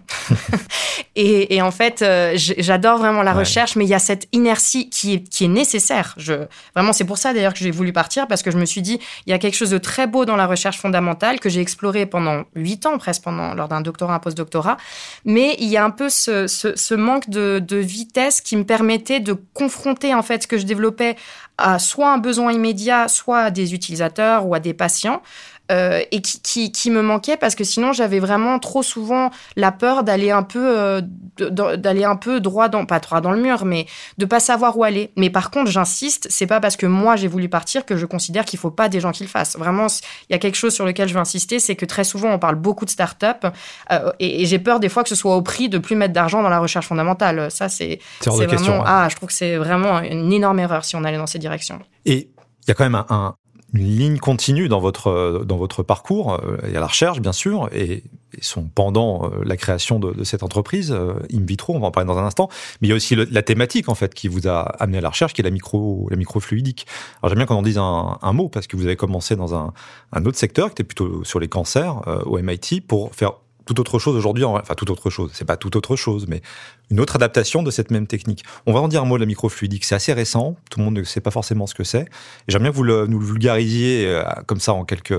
et, 1.15 1.61
en 1.61 1.71
fait, 1.71 2.01
euh, 2.01 2.33
j'adore 2.37 2.99
vraiment 2.99 3.23
la 3.23 3.35
recherche, 3.35 3.77
mais 3.77 3.85
il 3.85 3.89
y 3.89 3.95
a 3.95 3.99
cette 3.99 4.29
inertie 4.33 4.89
qui 4.89 5.15
est, 5.15 5.29
qui 5.29 5.45
est 5.45 5.49
nécessaire. 5.49 6.15
Je, 6.17 6.47
vraiment, 6.75 6.95
c'est 6.95 7.05
pour 7.05 7.19
ça 7.19 7.35
d'ailleurs 7.35 7.53
que 7.53 7.59
j'ai 7.59 7.71
voulu 7.71 7.93
partir, 7.93 8.27
parce 8.27 8.43
que 8.43 8.51
je 8.51 8.57
me 8.57 8.65
suis 8.65 8.81
dit, 8.81 8.99
il 9.27 9.31
y 9.31 9.35
a 9.35 9.39
quelque 9.39 9.57
chose 9.57 9.69
de 9.69 9.77
très 9.77 10.07
beau 10.07 10.25
dans 10.25 10.37
la 10.37 10.47
recherche 10.47 10.79
fondamentale 10.79 11.39
que 11.39 11.51
j'ai 11.51 11.61
exploré 11.61 12.07
pendant 12.07 12.45
huit 12.55 12.87
ans, 12.87 12.97
presque 12.97 13.23
pendant, 13.25 13.53
lors 13.53 13.69
d'un 13.69 13.83
doctorat, 13.83 14.15
un 14.15 14.21
post-doctorat. 14.21 14.79
Mais 15.27 15.55
il 15.59 15.69
y 15.69 15.77
a 15.77 15.85
un 15.85 15.91
peu 15.91 16.09
ce, 16.09 16.47
ce, 16.47 16.95
manque 16.95 17.29
de, 17.29 17.59
de 17.59 17.77
vitesse 17.77 18.41
qui 18.41 18.57
me 18.57 18.65
permettait 18.65 19.21
de 19.21 19.35
confronter 19.53 20.15
en 20.15 20.23
fait 20.23 20.45
ce 20.45 20.47
que 20.47 20.57
je 20.57 20.65
développais 20.65 21.17
à 21.59 21.79
soit 21.79 22.11
un 22.11 22.19
besoin 22.19 22.53
immédiat, 22.53 23.09
soit 23.09 23.41
à 23.41 23.51
des 23.51 23.75
utilisateurs 23.75 24.47
ou 24.47 24.55
à 24.55 24.61
des 24.61 24.73
patients. 24.73 25.23
Euh, 25.71 26.01
et 26.11 26.21
qui, 26.21 26.41
qui, 26.41 26.73
qui, 26.73 26.91
me 26.91 27.01
manquait 27.01 27.37
parce 27.37 27.55
que 27.55 27.63
sinon 27.63 27.93
j'avais 27.93 28.19
vraiment 28.19 28.59
trop 28.59 28.83
souvent 28.83 29.31
la 29.55 29.71
peur 29.71 30.03
d'aller 30.03 30.33
un 30.33 30.43
peu 30.43 30.77
euh, 30.77 31.01
d'aller 31.39 32.03
un 32.03 32.17
peu 32.17 32.41
droit 32.41 32.69
dans 32.69 32.87
pas 32.87 32.99
droit 32.99 33.21
dans 33.21 33.31
le 33.31 33.41
mur 33.41 33.65
mais 33.65 33.87
de 34.19 34.25
pas 34.25 34.41
savoir 34.41 34.77
où 34.77 34.83
aller. 34.83 35.13
Mais 35.17 35.31
par 35.31 35.53
contre 35.53 35.71
j'insiste 35.71 36.27
c'est 36.29 36.49
pas 36.49 36.59
parce 36.59 36.77
que 36.77 36.87
moi 36.87 37.15
j'ai 37.15 37.29
voulu 37.29 37.49
partir 37.49 37.87
que 37.87 37.97
je 37.97 38.05
considère 38.05 38.47
qu'il 38.47 38.59
faut 38.59 38.73
pas 38.73 38.89
des 38.89 38.99
gens 38.99 39.13
qui 39.13 39.23
le 39.23 39.29
fassent. 39.29 39.57
Vraiment 39.57 39.87
il 40.29 40.33
y 40.33 40.35
a 40.35 40.39
quelque 40.39 40.57
chose 40.57 40.75
sur 40.75 40.85
lequel 40.85 41.09
je 41.09 41.15
veux 41.15 41.21
insister 41.21 41.61
c'est 41.61 41.77
que 41.77 41.87
très 41.87 42.03
souvent 42.03 42.31
on 42.33 42.41
parle 42.41 42.57
beaucoup 42.57 42.85
de 42.85 42.91
start-up 42.91 43.47
euh, 43.93 44.11
et, 44.19 44.47
j'ai 44.47 44.59
peur 44.59 44.81
des 44.81 44.89
fois 44.89 45.05
que 45.05 45.09
ce 45.09 45.15
soit 45.15 45.37
au 45.37 45.43
prix 45.43 45.69
de 45.69 45.79
plus 45.79 45.95
mettre 45.95 46.15
d'argent 46.15 46.43
dans 46.43 46.49
la 46.49 46.59
recherche 46.59 46.89
fondamentale. 46.89 47.49
Ça 47.53 47.69
c'est 47.69 48.01
vraiment 48.27 48.47
question, 48.51 48.83
ah 48.85 49.07
je 49.09 49.15
trouve 49.15 49.29
que 49.29 49.35
c'est 49.35 49.57
vraiment 49.57 50.01
une 50.01 50.33
énorme 50.33 50.59
erreur 50.59 50.85
si 50.85 50.97
on 50.97 51.05
allait 51.05 51.19
dans 51.19 51.29
ces 51.29 51.39
directions. 51.39 51.79
Et 52.07 52.31
il 52.67 52.69
y 52.69 52.71
a 52.73 52.75
quand 52.75 52.85
même 52.85 53.05
un, 53.09 53.35
une 53.73 53.87
ligne 53.87 54.19
continue 54.19 54.69
dans 54.69 54.81
votre 54.81 55.45
dans 55.47 55.57
votre 55.57 55.83
parcours. 55.83 56.35
Euh, 56.35 56.71
y 56.73 56.77
a 56.77 56.81
la 56.81 56.87
recherche, 56.87 57.21
bien 57.21 57.33
sûr, 57.33 57.69
et, 57.73 58.05
son 58.41 58.65
pendant 58.65 59.25
euh, 59.25 59.43
la 59.45 59.57
création 59.57 59.99
de, 59.99 60.23
cette 60.25 60.43
entreprise, 60.43 60.93
euh, 60.93 61.15
in 61.33 61.45
vitro. 61.45 61.75
On 61.75 61.81
va 61.81 61.89
en 61.89 61.91
parler 61.91 62.07
dans 62.07 62.19
un 62.19 62.25
instant. 62.25 62.49
Mais 62.81 62.89
il 62.89 62.91
y 62.91 62.93
a 62.93 62.97
aussi 62.97 63.17
la 63.17 63.43
thématique 63.43 63.89
en 63.89 63.95
fait 63.95 64.15
qui 64.15 64.29
vous 64.29 64.49
a 64.49 64.61
amené 64.61 64.99
à 64.99 65.01
la 65.01 65.11
recherche, 65.11 65.33
qui 65.33 65.41
est 65.41 65.45
la 65.45 65.51
micro 65.51 66.09
la 66.11 66.17
microfluidique. 66.17 66.87
Alors 67.23 67.31
j'aime 67.31 67.39
bien 67.39 67.47
qu'on 67.47 67.57
en 67.57 67.63
dise 67.63 67.79
un, 67.79 68.19
un, 68.21 68.33
mot 68.33 68.49
parce 68.49 68.67
que 68.67 68.77
vous 68.77 68.87
avez 68.87 68.97
commencé 68.97 69.37
dans 69.37 69.55
un, 69.55 69.73
un 70.13 70.25
autre 70.25 70.39
secteur 70.39 70.69
qui 70.69 70.73
était 70.73 70.85
plutôt 70.85 71.25
sur 71.25 71.41
les 71.41 71.49
cancers 71.49 72.01
au 72.27 72.39
MIT 72.39 72.83
pour 72.87 73.15
faire 73.15 73.33
tout 73.67 73.79
autre 73.79 73.99
chose 73.99 74.17
aujourd'hui, 74.17 74.45
enfin 74.45 74.75
tout 74.75 74.91
autre 74.91 75.11
chose, 75.11 75.31
c'est 75.33 75.45
pas 75.45 75.57
tout 75.57 75.77
autre 75.77 75.95
chose, 75.95 76.27
mais 76.27 76.43
une 76.91 77.01
autre 77.01 77.17
adaptation 77.17 77.63
de 77.63 77.71
cette 77.71 77.91
même 77.91 78.07
technique. 78.07 78.45
On 78.67 78.73
va 78.73 78.81
en 78.81 78.89
dire 78.89 79.03
un 79.03 79.07
mot 79.07 79.17
de 79.17 79.21
la 79.21 79.27
microfluidique, 79.27 79.85
c'est 79.85 79.95
assez 79.95 80.13
récent, 80.13 80.57
tout 80.71 80.81
le 80.81 80.85
monde 80.85 80.97
ne 80.97 81.05
sait 81.05 81.21
pas 81.21 81.31
forcément 81.31 81.67
ce 81.67 81.75
que 81.75 81.85
c'est. 81.85 82.07
J'aimerais 82.49 82.65
bien 82.65 82.73
que 82.73 82.77
vous 82.77 82.83
le, 82.83 83.07
nous 83.07 83.19
le 83.19 83.27
vulgarisiez 83.27 84.07
euh, 84.07 84.25
comme 84.47 84.61
ça 84.61 84.73
en 84.73 84.85
quelques, 84.85 85.15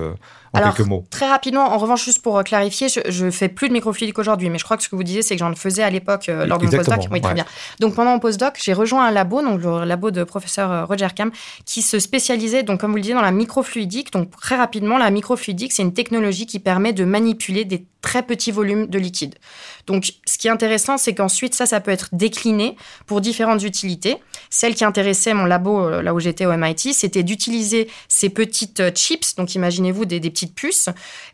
alors, 0.52 0.74
quelques 0.74 0.86
mots. 0.86 1.04
Très 1.10 1.28
rapidement, 1.28 1.72
en 1.72 1.78
revanche, 1.78 2.04
juste 2.04 2.22
pour 2.22 2.38
euh, 2.38 2.42
clarifier, 2.42 2.88
je, 2.88 3.24
ne 3.24 3.30
fais 3.30 3.48
plus 3.48 3.68
de 3.68 3.72
microfluidique 3.72 4.18
aujourd'hui, 4.18 4.50
mais 4.50 4.58
je 4.58 4.64
crois 4.64 4.76
que 4.76 4.82
ce 4.82 4.88
que 4.88 4.96
vous 4.96 5.02
disiez, 5.02 5.22
c'est 5.22 5.34
que 5.34 5.40
j'en 5.40 5.48
le 5.48 5.54
faisais 5.54 5.82
à 5.82 5.90
l'époque 5.90 6.28
euh, 6.28 6.44
lors 6.44 6.58
de 6.58 6.66
mon 6.66 6.70
postdoc. 6.70 7.08
Oui, 7.10 7.20
très 7.20 7.34
bien. 7.34 7.46
Donc 7.80 7.94
pendant 7.94 8.10
mon 8.10 8.18
postdoc, 8.18 8.58
j'ai 8.62 8.74
rejoint 8.74 9.06
un 9.06 9.10
labo, 9.10 9.40
donc 9.42 9.62
le 9.62 9.84
labo 9.84 10.10
de 10.10 10.24
professeur 10.24 10.86
Roger 10.86 11.08
Cam, 11.14 11.30
qui 11.64 11.80
se 11.80 11.98
spécialisait, 11.98 12.62
donc 12.62 12.80
comme 12.80 12.90
vous 12.90 12.96
le 12.96 13.02
disiez, 13.02 13.14
dans 13.14 13.22
la 13.22 13.32
microfluidique. 13.32 14.12
Donc 14.12 14.30
très 14.30 14.56
rapidement, 14.56 14.98
la 14.98 15.10
microfluidique, 15.10 15.72
c'est 15.72 15.82
une 15.82 15.94
technologie 15.94 16.46
qui 16.46 16.58
permet 16.58 16.92
de 16.92 17.04
manipuler 17.04 17.64
des 17.64 17.86
très 18.02 18.22
petits 18.22 18.50
volumes 18.50 18.88
de 18.88 18.98
liquide. 18.98 19.36
Donc, 19.86 20.12
ce 20.26 20.38
qui 20.38 20.48
est 20.48 20.50
intéressant, 20.50 20.96
c'est 20.96 21.14
qu'ensuite, 21.14 21.54
ça, 21.54 21.66
ça 21.66 21.80
peut 21.80 21.90
être 21.90 22.08
décliné 22.12 22.76
pour 23.06 23.20
différentes 23.20 23.62
utilités. 23.62 24.16
Celle 24.50 24.74
qui 24.74 24.84
intéressait 24.84 25.34
mon 25.34 25.44
labo, 25.44 25.80
euh, 25.80 26.02
là 26.02 26.14
où 26.14 26.20
j'étais 26.20 26.46
au 26.46 26.56
MIT, 26.56 26.92
c'était 26.92 27.22
d'utiliser 27.22 27.88
ces 28.08 28.28
petites 28.28 28.80
euh, 28.80 28.90
chips, 28.94 29.34
donc 29.36 29.54
imaginez-vous 29.54 30.04
des, 30.04 30.20
petites 30.20 30.54
puces, 30.54 30.88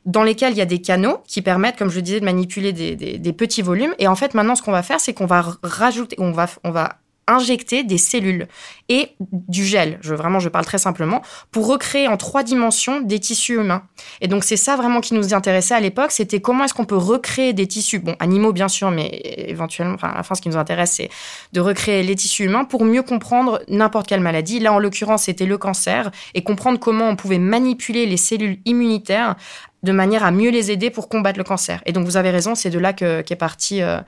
dans 0.07 0.23
lesquelles 0.23 0.52
il 0.52 0.59
y 0.59 0.62
a 0.62 0.67
des 0.67 0.81
canaux 0.81 1.19
qui 1.26 1.43
permettent, 1.43 1.76
comme 1.76 1.90
je 1.90 1.97
le 1.97 2.02
disais, 2.02 2.21
de 2.21 2.25
manipuler 2.25 2.73
des, 2.73 2.97
des 2.97 3.33
petits 3.33 3.62
volumes. 3.62 3.95
Et 3.99 4.09
en 4.09 4.17
fait, 4.17 4.35
maintenant, 4.35 4.55
ce 4.55 4.62
qu'on 4.62 4.73
va 4.73 4.83
faire, 4.83 5.00
c'est 5.00 5.12
qu'on 5.12 5.26
va 5.26 5.45
rajouter, 5.62 6.17
on 6.19 6.33
va, 6.33 6.47
on 6.64 6.71
va 6.71 6.99
injecter 7.28 7.85
des 7.85 7.99
cellules 7.99 8.49
et 8.88 9.11
du 9.20 9.64
gel, 9.64 9.99
je, 10.00 10.14
vraiment 10.14 10.40
je 10.40 10.49
parle 10.49 10.64
très 10.64 10.78
simplement, 10.78 11.20
pour 11.52 11.66
recréer 11.66 12.08
en 12.08 12.16
trois 12.16 12.42
dimensions 12.42 13.00
des 13.00 13.20
tissus 13.20 13.54
humains. 13.54 13.82
Et 14.23 14.28
donc 14.28 14.44
c'est 14.44 14.56
ça 14.56 14.76
vraiment 14.76 15.00
qui 15.00 15.12
nous 15.14 15.35
intéressait 15.35 15.75
à 15.75 15.80
l'époque, 15.80 16.11
c'était 16.11 16.40
comment 16.40 16.64
est-ce 16.64 16.75
qu'on 16.75 16.87
peut 16.87 16.97
recréer 16.97 17.52
des 17.52 17.66
tissus, 17.66 17.99
bon 17.99 18.16
animaux 18.18 18.52
bien 18.52 18.68
sûr, 18.68 18.90
mais 18.90 19.20
éventuellement, 19.49 19.94
enfin 19.94 20.08
à 20.08 20.16
la 20.16 20.23
fin 20.23 20.35
ce 20.35 20.40
qui 20.40 20.49
nous 20.49 20.56
intéresse 20.56 20.92
c'est 20.92 21.11
de 21.52 21.61
recréer 21.61 22.02
les 22.02 22.14
tissus 22.14 22.44
humains 22.44 22.64
pour 22.64 22.85
mieux 22.85 23.02
comprendre 23.02 23.61
n'importe 23.68 24.06
quelle 24.06 24.20
maladie. 24.20 24.58
Là 24.58 24.73
en 24.73 24.78
l'occurrence 24.78 25.25
c'était 25.25 25.47
le 25.47 25.58
cancer 25.58 26.11
et 26.35 26.42
comprendre 26.42 26.78
comment 26.80 27.08
on 27.08 27.16
pouvait 27.16 27.38
manipuler 27.38 28.06
les 28.06 28.16
cellules 28.16 28.58
immunitaires 28.64 29.37
de 29.82 29.92
manière 29.92 30.25
à 30.25 30.30
mieux 30.30 30.50
les 30.50 30.70
aider 30.70 30.90
pour 30.90 31.08
combattre 31.08 31.38
le 31.38 31.44
cancer. 31.44 31.82
Et 31.87 31.92
donc 31.92 32.04
vous 32.04 32.16
avez 32.16 32.30
raison, 32.30 32.54
c'est 32.54 32.70
de 32.70 32.78
là 32.78 32.92
qu'est 32.92 33.37
partie 33.37 33.82
euh, 33.82 33.99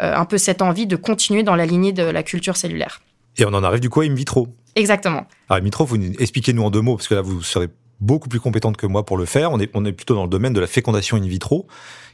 euh, 0.00 0.14
un 0.14 0.24
peu 0.24 0.38
cette 0.38 0.62
envie 0.62 0.86
de 0.86 0.96
continuer 0.96 1.42
dans 1.42 1.54
la 1.54 1.66
lignée 1.66 1.92
de 1.92 2.02
la 2.02 2.22
culture 2.22 2.56
cellulaire. 2.56 3.00
Et 3.36 3.44
on 3.44 3.54
en 3.54 3.62
arrive 3.62 3.80
du 3.80 3.90
coup 3.90 4.00
à 4.00 4.04
in 4.04 4.14
vitro. 4.14 4.48
Exactement. 4.74 5.26
Alors 5.48 5.60
in 5.60 5.64
vitro, 5.64 5.84
vous 5.84 5.96
expliquez-nous 6.18 6.62
en 6.62 6.70
deux 6.70 6.80
mots, 6.80 6.96
parce 6.96 7.08
que 7.08 7.14
là 7.14 7.20
vous 7.20 7.42
serez 7.42 7.68
beaucoup 8.00 8.28
plus 8.28 8.40
compétente 8.40 8.76
que 8.76 8.86
moi 8.86 9.04
pour 9.04 9.16
le 9.16 9.24
faire. 9.24 9.52
On 9.52 9.60
est, 9.60 9.70
on 9.74 9.84
est 9.84 9.92
plutôt 9.92 10.14
dans 10.14 10.24
le 10.24 10.28
domaine 10.28 10.52
de 10.52 10.60
la 10.60 10.66
fécondation 10.66 11.16
in 11.16 11.26
vitro 11.26 11.66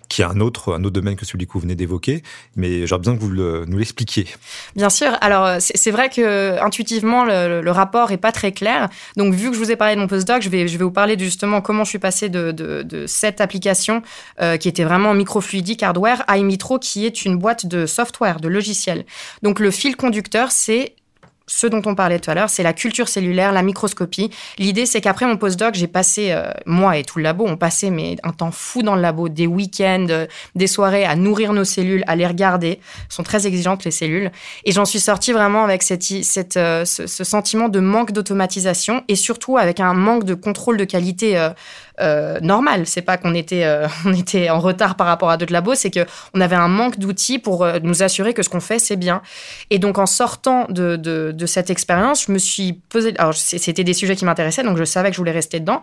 qui 0.09 0.23
est 0.23 0.25
un 0.25 0.41
autre, 0.41 0.75
un 0.75 0.85
autre 0.85 0.93
domaine 0.93 1.17
que 1.17 1.25
celui 1.25 1.47
que 1.47 1.53
vous 1.53 1.61
venez 1.61 1.75
d'évoquer, 1.75 2.23
mais 2.57 2.87
j'aurais 2.87 3.01
besoin 3.01 3.17
que 3.17 3.21
vous 3.21 3.31
nous 3.31 3.79
l'expliquiez. 3.79 4.27
Bien 4.77 4.91
sûr. 4.91 5.17
Alors, 5.21 5.57
c'est 5.61 5.91
vrai 5.91 6.09
que 6.09 6.61
intuitivement, 6.61 7.25
le, 7.25 7.71
rapport 7.71 8.13
est 8.13 8.19
pas 8.19 8.33
très 8.33 8.53
clair. 8.53 8.89
Donc, 9.17 9.35
vu 9.35 9.49
que 9.51 9.55
je 9.55 9.59
vous 9.59 9.71
ai 9.71 9.77
parlé 9.77 9.97
de 9.97 10.01
mon 10.01 10.07
postdoc, 10.07 10.43
je 10.43 10.49
vais, 10.49 10.69
je 10.69 10.79
vais 10.79 10.85
vous 10.85 10.91
parler 10.91 11.19
justement 11.19 11.61
comment 11.61 11.85
je 11.85 11.91
suis 11.91 11.99
passé 11.99 12.29
de, 12.29 12.53
de, 12.53 13.07
cette 13.07 13.41
application 13.41 14.03
euh, 14.41 14.57
qui 14.57 14.69
était 14.69 14.85
vraiment 14.85 15.15
microfluidique 15.15 15.83
hardware 15.83 16.25
à 16.29 16.39
Imitro, 16.39 16.79
qui 16.79 17.05
est 17.05 17.25
une 17.25 17.37
boîte 17.37 17.67
de 17.67 17.87
software, 17.87 18.41
de 18.41 18.49
logiciel. 18.49 19.05
Donc, 19.43 19.59
le 19.59 19.71
fil 19.71 19.97
conducteur, 19.97 20.53
c'est 20.53 20.95
ce 21.47 21.67
dont 21.67 21.83
on 21.85 21.95
parlait 21.95 22.19
tout 22.19 22.31
à 22.31 22.35
l'heure, 22.35 22.49
c'est 22.49 22.63
la 22.63 22.73
culture 22.73 23.09
cellulaire, 23.09 23.53
la 23.53 23.63
microscopie. 23.63 24.31
L'idée, 24.59 24.87
c'est 24.87 25.01
qu'après 25.01 25.27
mon 25.27 25.37
postdoc, 25.37 25.75
j'ai 25.75 25.87
passé, 25.87 26.33
euh, 26.33 26.51
moi 26.65 26.97
et 26.97 27.05
tout 27.05 27.19
le 27.19 27.25
labo, 27.25 27.45
on 27.47 27.57
passait 27.57 27.91
mais, 27.91 28.17
un 28.23 28.33
temps 28.33 28.51
fou 28.51 28.83
dans 28.83 28.95
le 28.95 29.03
labo, 29.03 29.29
des 29.29 29.47
week-ends, 29.47 30.07
euh, 30.09 30.27
des 30.55 30.67
soirées 30.67 31.05
à 31.05 31.17
nourrir 31.17 31.53
nos 31.53 31.65
cellules, 31.65 32.03
à 32.07 32.17
les 32.17 32.27
regarder. 32.27 32.81
Elles 32.81 33.07
sont 33.09 33.23
très 33.23 33.47
exigeantes, 33.47 33.85
les 33.85 33.91
cellules. 33.91 34.31
Et 34.65 34.73
j'en 34.73 34.85
suis 34.85 35.01
sortie 35.01 35.33
vraiment 35.33 35.65
avec 35.65 35.83
cette, 35.83 36.03
cette, 36.03 36.57
euh, 36.57 36.85
ce, 36.85 37.25
sentiment 37.25 37.69
de 37.69 37.81
manque 37.81 38.13
d'automatisation 38.13 39.05
et 39.09 39.17
surtout 39.17 39.59
avec 39.59 39.81
un 39.81 39.95
manque 39.95 40.25
de 40.25 40.35
contrôle 40.35 40.77
de 40.77 40.85
qualité 40.85 41.51
euh, 42.01 42.41
normal. 42.41 42.87
C'est 42.87 43.03
pas 43.03 43.17
qu'on 43.17 43.35
était, 43.35 43.65
euh, 43.65 43.87
on 44.05 44.13
était 44.13 44.51
en 44.51 44.61
retard 44.61 44.97
par 44.97 45.07
rapport 45.07 45.31
à 45.31 45.37
d'autres 45.37 45.53
labos, 45.53 45.75
c'est 45.75 45.91
qu'on 45.91 46.41
avait 46.41 46.57
un 46.57 46.69
manque 46.69 46.99
d'outils 46.99 47.39
pour 47.39 47.65
euh, 47.65 47.79
nous 47.83 48.03
assurer 48.03 48.35
que 48.35 48.43
ce 48.43 48.49
qu'on 48.49 48.61
fait, 48.61 48.79
c'est 48.79 48.97
bien. 48.97 49.23
Et 49.71 49.79
donc, 49.79 49.99
en 49.99 50.07
sortant 50.07 50.67
de, 50.69 50.97
de, 50.97 51.33
de 51.33 51.47
cette 51.47 51.71
expérience, 51.71 52.27
je 52.27 52.33
me 52.33 52.39
suis 52.39 52.75
posé. 52.89 53.15
Alors, 53.19 53.35
c'était 53.35 53.85
des 53.85 53.95
sujets 53.95 54.17
qui 54.17 54.25
m'intéressaient, 54.25 54.65
donc 54.65 54.77
je 54.77 54.85
savais 54.85 55.11
que 55.11 55.15
je 55.15 55.21
voulais 55.21 55.33
rester 55.33 55.61
dedans. 55.61 55.83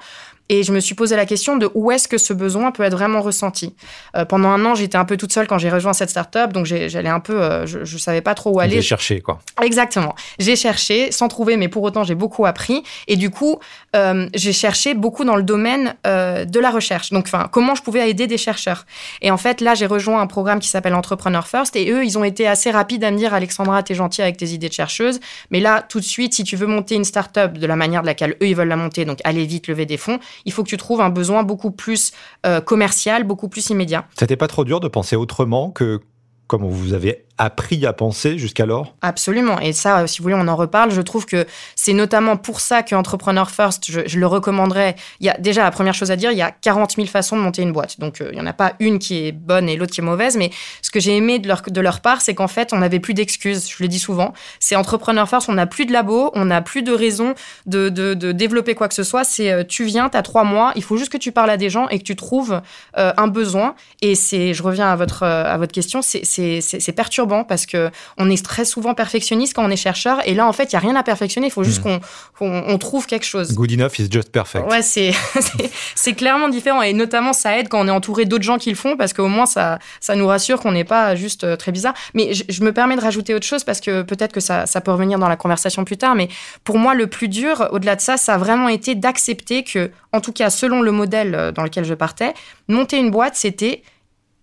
Et 0.51 0.63
je 0.63 0.73
me 0.73 0.81
suis 0.81 0.95
posé 0.95 1.15
la 1.15 1.25
question 1.25 1.55
de 1.55 1.69
où 1.75 1.91
est-ce 1.91 2.09
que 2.09 2.17
ce 2.17 2.33
besoin 2.33 2.71
peut 2.71 2.83
être 2.83 2.91
vraiment 2.91 3.21
ressenti. 3.21 3.73
Euh, 4.17 4.25
pendant 4.25 4.49
un 4.49 4.65
an, 4.65 4.75
j'étais 4.75 4.97
un 4.97 5.05
peu 5.05 5.15
toute 5.15 5.31
seule 5.31 5.47
quand 5.47 5.57
j'ai 5.57 5.69
rejoint 5.69 5.93
cette 5.93 6.09
startup, 6.09 6.51
donc 6.51 6.65
j'allais 6.65 7.07
un 7.07 7.21
peu, 7.21 7.41
euh, 7.41 7.65
je, 7.65 7.85
je 7.85 7.97
savais 7.97 8.19
pas 8.19 8.35
trop 8.35 8.51
où 8.51 8.59
aller. 8.59 8.75
J'ai 8.75 8.81
cherché 8.81 9.21
quoi. 9.21 9.39
Exactement. 9.63 10.13
J'ai 10.39 10.57
cherché 10.57 11.13
sans 11.13 11.29
trouver, 11.29 11.55
mais 11.55 11.69
pour 11.69 11.83
autant 11.83 12.03
j'ai 12.03 12.15
beaucoup 12.15 12.45
appris. 12.45 12.83
Et 13.07 13.15
du 13.15 13.29
coup, 13.29 13.59
euh, 13.95 14.27
j'ai 14.33 14.51
cherché 14.51 14.93
beaucoup 14.93 15.23
dans 15.23 15.37
le 15.37 15.43
domaine 15.43 15.95
de 16.03 16.59
la 16.59 16.69
recherche. 16.69 17.11
Donc, 17.11 17.27
enfin, 17.27 17.47
comment 17.49 17.73
je 17.73 17.81
pouvais 17.81 18.09
aider 18.09 18.27
des 18.27 18.37
chercheurs. 18.37 18.85
Et 19.21 19.31
en 19.31 19.37
fait, 19.37 19.61
là, 19.61 19.73
j'ai 19.73 19.85
rejoint 19.85 20.19
un 20.19 20.27
programme 20.27 20.59
qui 20.59 20.67
s'appelle 20.67 20.95
Entrepreneur 20.95 21.47
First, 21.47 21.77
et 21.77 21.89
eux, 21.91 22.03
ils 22.03 22.17
ont 22.17 22.25
été 22.25 22.45
assez 22.45 22.71
rapides 22.71 23.05
à 23.05 23.11
me 23.11 23.17
dire, 23.17 23.33
Alexandra, 23.33 23.83
t'es 23.83 23.95
gentille 23.95 24.23
avec 24.23 24.35
tes 24.35 24.47
idées 24.47 24.67
de 24.67 24.73
chercheuse, 24.73 25.21
mais 25.49 25.61
là, 25.61 25.81
tout 25.87 26.01
de 26.01 26.05
suite, 26.05 26.33
si 26.33 26.43
tu 26.43 26.57
veux 26.57 26.67
monter 26.67 26.95
une 26.95 27.05
startup 27.05 27.53
de 27.53 27.67
la 27.67 27.77
manière 27.77 28.01
de 28.01 28.07
laquelle 28.07 28.31
eux 28.41 28.47
ils 28.47 28.55
veulent 28.55 28.67
la 28.67 28.75
monter, 28.75 29.05
donc 29.05 29.19
aller 29.23 29.45
vite, 29.45 29.67
lever 29.67 29.85
des 29.85 29.97
fonds, 29.97 30.19
il 30.45 30.51
faut 30.51 30.63
que 30.63 30.69
tu 30.69 30.77
trouves 30.77 31.01
un 31.01 31.09
besoin 31.09 31.43
beaucoup 31.43 31.71
plus 31.71 32.11
euh, 32.45 32.61
commercial, 32.61 33.23
beaucoup 33.23 33.49
plus 33.49 33.69
immédiat. 33.69 34.07
C'était 34.17 34.37
pas 34.37 34.47
trop 34.47 34.63
dur 34.63 34.79
de 34.79 34.87
penser 34.87 35.15
autrement 35.15 35.71
que 35.71 35.99
comme 36.47 36.67
vous 36.67 36.93
avez 36.93 37.25
appris 37.41 37.87
à 37.87 37.93
penser 37.93 38.37
jusqu'alors? 38.37 38.93
Absolument. 39.01 39.59
Et 39.59 39.73
ça, 39.73 40.05
si 40.05 40.19
vous 40.19 40.23
voulez, 40.23 40.35
on 40.37 40.47
en 40.47 40.55
reparle. 40.55 40.91
Je 40.91 41.01
trouve 41.01 41.25
que 41.25 41.47
c'est 41.75 41.93
notamment 41.93 42.37
pour 42.37 42.59
ça 42.59 42.83
que 42.83 42.93
Entrepreneur 42.93 43.49
First, 43.49 43.89
je, 43.89 44.19
le 44.19 44.27
recommanderais. 44.27 44.95
Il 45.19 45.25
y 45.25 45.29
a 45.29 45.37
déjà 45.39 45.63
la 45.63 45.71
première 45.71 45.95
chose 45.95 46.11
à 46.11 46.15
dire, 46.15 46.31
il 46.31 46.37
y 46.37 46.43
a 46.43 46.51
40 46.51 46.91
000 46.97 47.07
façons 47.07 47.35
de 47.35 47.41
monter 47.41 47.63
une 47.63 47.71
boîte. 47.71 47.99
Donc, 47.99 48.21
euh, 48.21 48.29
il 48.31 48.35
n'y 48.35 48.41
en 48.41 48.45
a 48.45 48.53
pas 48.53 48.73
une 48.79 48.99
qui 48.99 49.25
est 49.25 49.31
bonne 49.31 49.69
et 49.69 49.75
l'autre 49.75 49.91
qui 49.91 50.01
est 50.01 50.03
mauvaise. 50.03 50.37
Mais 50.37 50.51
ce 50.83 50.91
que 50.91 50.99
j'ai 50.99 51.17
aimé 51.17 51.39
de 51.39 51.47
leur, 51.47 51.63
de 51.63 51.81
leur 51.81 52.01
part, 52.01 52.21
c'est 52.21 52.35
qu'en 52.35 52.47
fait, 52.47 52.73
on 52.73 52.77
n'avait 52.77 52.99
plus 52.99 53.15
d'excuses. 53.15 53.67
Je 53.67 53.81
le 53.81 53.87
dis 53.87 53.99
souvent. 53.99 54.33
C'est 54.59 54.75
Entrepreneur 54.75 55.27
First, 55.27 55.49
on 55.49 55.53
n'a 55.53 55.65
plus 55.65 55.87
de 55.87 55.93
labo, 55.93 56.29
on 56.35 56.45
n'a 56.45 56.61
plus 56.61 56.83
de 56.83 56.93
raison 56.93 57.33
de, 57.65 57.89
de, 57.89 58.13
de, 58.13 58.31
développer 58.31 58.75
quoi 58.75 58.87
que 58.87 58.93
ce 58.93 59.03
soit. 59.03 59.23
C'est 59.23 59.51
euh, 59.51 59.63
tu 59.67 59.85
viens, 59.85 60.09
tu 60.09 60.17
as 60.17 60.21
trois 60.21 60.43
mois, 60.43 60.73
il 60.75 60.83
faut 60.83 60.97
juste 60.97 61.11
que 61.11 61.17
tu 61.17 61.31
parles 61.31 61.49
à 61.49 61.57
des 61.57 61.71
gens 61.71 61.87
et 61.89 61.97
que 61.97 62.03
tu 62.03 62.15
trouves 62.15 62.61
euh, 62.99 63.13
un 63.17 63.27
besoin. 63.27 63.73
Et 64.03 64.13
c'est, 64.13 64.53
je 64.53 64.61
reviens 64.61 64.91
à 64.91 64.95
votre, 64.95 65.23
à 65.23 65.57
votre 65.57 65.71
question, 65.71 66.01
c'est 66.03 66.91
perturbant 66.95 67.30
parce 67.47 67.65
que 67.65 67.89
on 68.17 68.29
est 68.29 68.43
très 68.43 68.65
souvent 68.65 68.93
perfectionniste 68.93 69.53
quand 69.53 69.65
on 69.65 69.69
est 69.69 69.75
chercheur 69.75 70.19
et 70.27 70.33
là 70.33 70.47
en 70.47 70.53
fait 70.53 70.71
il 70.71 70.73
y 70.73 70.75
a 70.75 70.79
rien 70.79 70.95
à 70.95 71.03
perfectionner, 71.03 71.47
il 71.47 71.51
faut 71.51 71.63
juste 71.63 71.83
hmm. 71.83 71.99
qu'on 72.37 72.77
trouve 72.77 73.07
quelque 73.07 73.25
chose. 73.25 73.53
Good 73.53 73.71
enough 73.71 73.99
is 73.99 74.07
just 74.09 74.31
perfect. 74.31 74.69
Ouais, 74.69 74.81
c'est 75.95 76.13
clairement 76.13 76.49
différent 76.49 76.81
et 76.81 76.93
notamment 76.93 77.33
ça 77.33 77.57
aide 77.57 77.69
quand 77.69 77.81
on 77.81 77.87
est 77.87 77.91
entouré 77.91 78.25
d'autres 78.25 78.43
gens 78.43 78.57
qui 78.57 78.69
le 78.69 78.75
font 78.75 78.97
parce 78.97 79.13
qu'au 79.13 79.27
moins 79.27 79.45
ça 79.45 79.79
ça 79.99 80.15
nous 80.15 80.27
rassure 80.27 80.59
qu'on 80.61 80.71
n'est 80.71 80.83
pas 80.83 81.15
juste 81.15 81.43
euh, 81.43 81.55
très 81.55 81.71
bizarre. 81.71 81.93
Mais 82.13 82.33
je, 82.33 82.63
me 82.63 82.71
permets 82.71 82.95
de 82.95 83.01
rajouter 83.01 83.33
autre 83.33 83.45
chose 83.45 83.63
parce 83.63 83.79
que 83.79 84.01
peut-être 84.01 84.33
que 84.33 84.39
ça 84.39 84.65
ça 84.65 84.81
peut 84.81 84.91
revenir 84.91 85.19
dans 85.19 85.29
la 85.29 85.37
conversation 85.37 85.85
plus 85.85 85.97
tard, 85.97 86.15
mais 86.15 86.29
pour 86.63 86.77
moi 86.77 86.93
le 86.93 87.07
plus 87.07 87.27
dur 87.27 87.67
au-delà 87.71 87.95
de 87.95 88.01
ça, 88.01 88.17
ça 88.17 88.35
a 88.35 88.37
vraiment 88.37 88.67
été 88.67 88.95
d'accepter 88.95 89.63
que 89.63 89.91
en 90.11 90.21
tout 90.21 90.33
cas 90.33 90.49
selon 90.49 90.81
le 90.81 90.91
modèle 90.91 91.35
euh, 91.35 91.51
dans 91.51 91.63
lequel 91.63 91.85
je 91.85 91.93
partais, 91.93 92.33
monter 92.67 92.97
une 92.97 93.11
boîte 93.11 93.35
c'était 93.35 93.83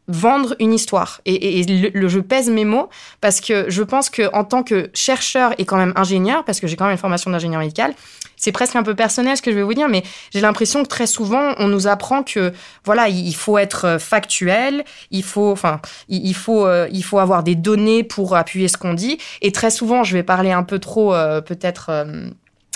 vendre 0.08 0.56
une 0.58 0.72
histoire. 0.72 1.20
Et, 1.26 1.64
le, 1.64 2.08
je 2.08 2.18
pèse 2.18 2.48
mes 2.48 2.64
mots 2.64 2.88
parce 3.20 3.40
que 3.40 3.68
je 3.68 3.82
pense 3.82 4.10
que 4.10 4.34
en 4.34 4.42
tant 4.42 4.62
que 4.62 4.90
chercheur 4.94 5.52
et 5.58 5.66
quand 5.66 5.76
même 5.76 5.92
ingénieur, 5.96 6.44
parce 6.44 6.60
que 6.60 6.66
j'ai 6.66 6.76
quand 6.76 6.86
même 6.86 6.92
une 6.92 6.98
formation 6.98 7.30
d'ingénieur 7.30 7.60
médical, 7.60 7.94
c'est 8.36 8.52
presque 8.52 8.76
un 8.76 8.82
peu 8.82 8.94
personnel 8.94 9.36
ce 9.36 9.42
que 9.42 9.50
je 9.50 9.56
vais 9.56 9.62
vous 9.62 9.74
dire, 9.74 9.88
mais 9.88 10.02
j'ai 10.32 10.40
l'impression 10.40 10.82
que 10.82 10.88
très 10.88 11.06
souvent 11.06 11.54
on 11.58 11.68
nous 11.68 11.86
apprend 11.86 12.22
que 12.22 12.52
voilà, 12.84 13.08
il 13.08 13.34
faut 13.34 13.58
être 13.58 13.84
euh, 13.84 13.98
factuel, 13.98 14.84
il 15.10 15.22
faut, 15.22 15.50
enfin, 15.50 15.80
il 16.08 16.34
faut, 16.34 16.66
euh, 16.66 16.88
il 16.92 17.04
faut 17.04 17.18
avoir 17.18 17.42
des 17.42 17.54
données 17.54 18.04
pour 18.04 18.34
appuyer 18.36 18.68
ce 18.68 18.78
qu'on 18.78 18.94
dit. 18.94 19.18
Et 19.42 19.52
très 19.52 19.70
souvent, 19.70 20.04
je 20.04 20.14
vais 20.14 20.22
parler 20.22 20.52
un 20.52 20.62
peu 20.62 20.78
trop, 20.78 21.14
euh, 21.14 21.40
peut-être 21.40 21.90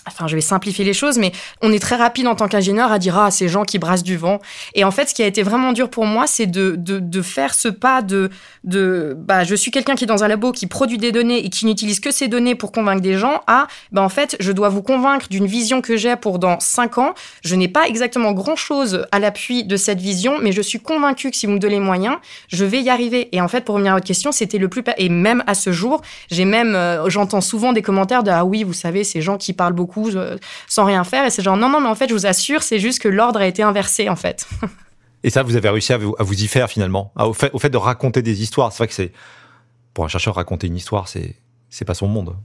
Enfin, 0.07 0.27
je 0.27 0.35
vais 0.35 0.41
simplifier 0.41 0.85
les 0.85 0.93
choses, 0.93 1.19
mais 1.19 1.33
on 1.61 1.73
est 1.73 1.79
très 1.79 1.97
rapide 1.97 2.27
en 2.27 2.35
tant 2.35 2.49
qu'ingénieur 2.49 2.93
à 2.93 2.99
dire 2.99 3.19
ah 3.19 3.31
ces 3.31 3.49
gens 3.49 3.65
qui 3.65 3.79
brassent 3.79 4.03
du 4.03 4.17
vent. 4.17 4.41
Et 4.75 4.85
en 4.85 4.91
fait, 4.91 5.09
ce 5.09 5.15
qui 5.15 5.23
a 5.23 5.27
été 5.27 5.43
vraiment 5.43 5.73
dur 5.73 5.89
pour 5.89 6.05
moi, 6.05 6.27
c'est 6.27 6.47
de, 6.47 6.75
de, 6.77 6.99
de, 6.99 7.23
faire 7.23 7.55
ce 7.55 7.69
pas 7.69 8.03
de 8.03 8.31
de 8.65 9.17
bah 9.17 9.45
je 9.45 9.55
suis 9.55 9.71
quelqu'un 9.71 9.95
qui 9.95 10.05
est 10.05 10.07
dans 10.07 10.25
un 10.25 10.29
labo 10.29 10.53
qui 10.53 10.67
produit 10.67 10.99
des 10.99 11.13
données 11.13 11.45
et 11.45 11.49
qui 11.49 11.67
n'utilise 11.67 12.01
que 12.01 12.11
ces 12.11 12.29
données 12.29 12.55
pour 12.55 12.73
convaincre 12.73 13.01
des 13.01 13.17
gens. 13.17 13.43
À 13.47 13.67
bah 13.91 14.03
en 14.03 14.09
fait, 14.09 14.37
je 14.41 14.53
dois 14.53 14.69
vous 14.69 14.83
convaincre 14.83 15.29
d'une 15.29 15.47
vision 15.47 15.81
que 15.81 15.97
j'ai 15.97 16.17
pour 16.17 16.39
dans 16.39 16.61
cinq 16.61 16.99
ans. 16.99 17.15
Je 17.45 17.55
n'ai 17.55 17.69
pas 17.69 17.87
exactement 17.87 18.33
grand 18.33 18.57
chose 18.57 19.07
à 19.13 19.19
l'appui 19.19 19.65
de 19.65 19.77
cette 19.77 20.01
vision, 20.01 20.39
mais 20.41 20.53
je 20.53 20.63
suis 20.63 20.81
convaincu 20.81 21.31
que 21.31 21.37
si 21.37 21.47
vous 21.47 21.53
me 21.53 21.59
donnez 21.59 21.73
les 21.75 21.81
moyens, 21.81 22.17
je 22.49 22.65
vais 22.67 22.83
y 22.83 22.91
arriver. 22.91 23.29
Et 23.33 23.41
en 23.41 23.49
fait, 23.49 23.65
pour 23.65 23.77
revenir 23.77 23.93
à 23.93 23.97
votre 23.97 24.07
question, 24.07 24.31
c'était 24.33 24.59
le 24.59 24.69
plus 24.69 24.83
et 24.97 25.09
même 25.09 25.43
à 25.47 25.55
ce 25.55 25.73
jour, 25.73 26.03
j'ai 26.31 26.45
même 26.45 26.75
euh, 26.75 27.09
j'entends 27.09 27.41
souvent 27.41 27.73
des 27.73 27.83
commentaires 27.83 28.23
de 28.23 28.31
ah 28.31 28.45
oui, 28.45 28.65
vous 28.65 28.73
savez, 28.73 29.05
ces 29.05 29.21
gens 29.21 29.37
qui 29.37 29.53
parlent 29.53 29.73
beaucoup 29.73 29.92
sans 30.67 30.85
rien 30.85 31.05
faire. 31.05 31.25
Et 31.25 31.31
c'est 31.31 31.43
genre, 31.43 31.57
non, 31.57 31.69
non, 31.69 31.81
mais 31.81 31.89
en 31.89 31.95
fait, 31.95 32.09
je 32.09 32.15
vous 32.15 32.27
assure, 32.27 32.63
c'est 32.63 32.79
juste 32.79 33.01
que 33.01 33.09
l'ordre 33.09 33.41
a 33.41 33.47
été 33.47 33.63
inversé, 33.63 34.09
en 34.09 34.17
fait. 34.17 34.47
et 35.25 35.31
ça, 35.31 35.43
vous 35.43 35.57
avez 35.57 35.69
réussi 35.69 35.93
à 35.93 35.99
vous, 35.99 36.43
y 36.43 36.47
faire 36.47 36.69
finalement, 36.69 37.13
au, 37.19 37.33
fait, 37.33 37.51
au 37.53 37.59
fait 37.59 37.71
de 37.71 37.77
raconter 37.77 38.23
des 38.23 38.43
histoires. 38.43 38.73
C'est 38.73 38.79
vrai 38.79 38.89
que 38.89 38.95
c'est, 38.95 39.13
pour 39.95 40.05
un 40.05 40.09
chercheur, 40.09 40.35
raconter 40.35 40.67
une 40.67 40.77
histoire, 40.77 41.09
c'est 41.09 41.37
c'est 41.73 41.87
pas 41.87 41.95
son 41.95 42.07
monde. 42.07 42.37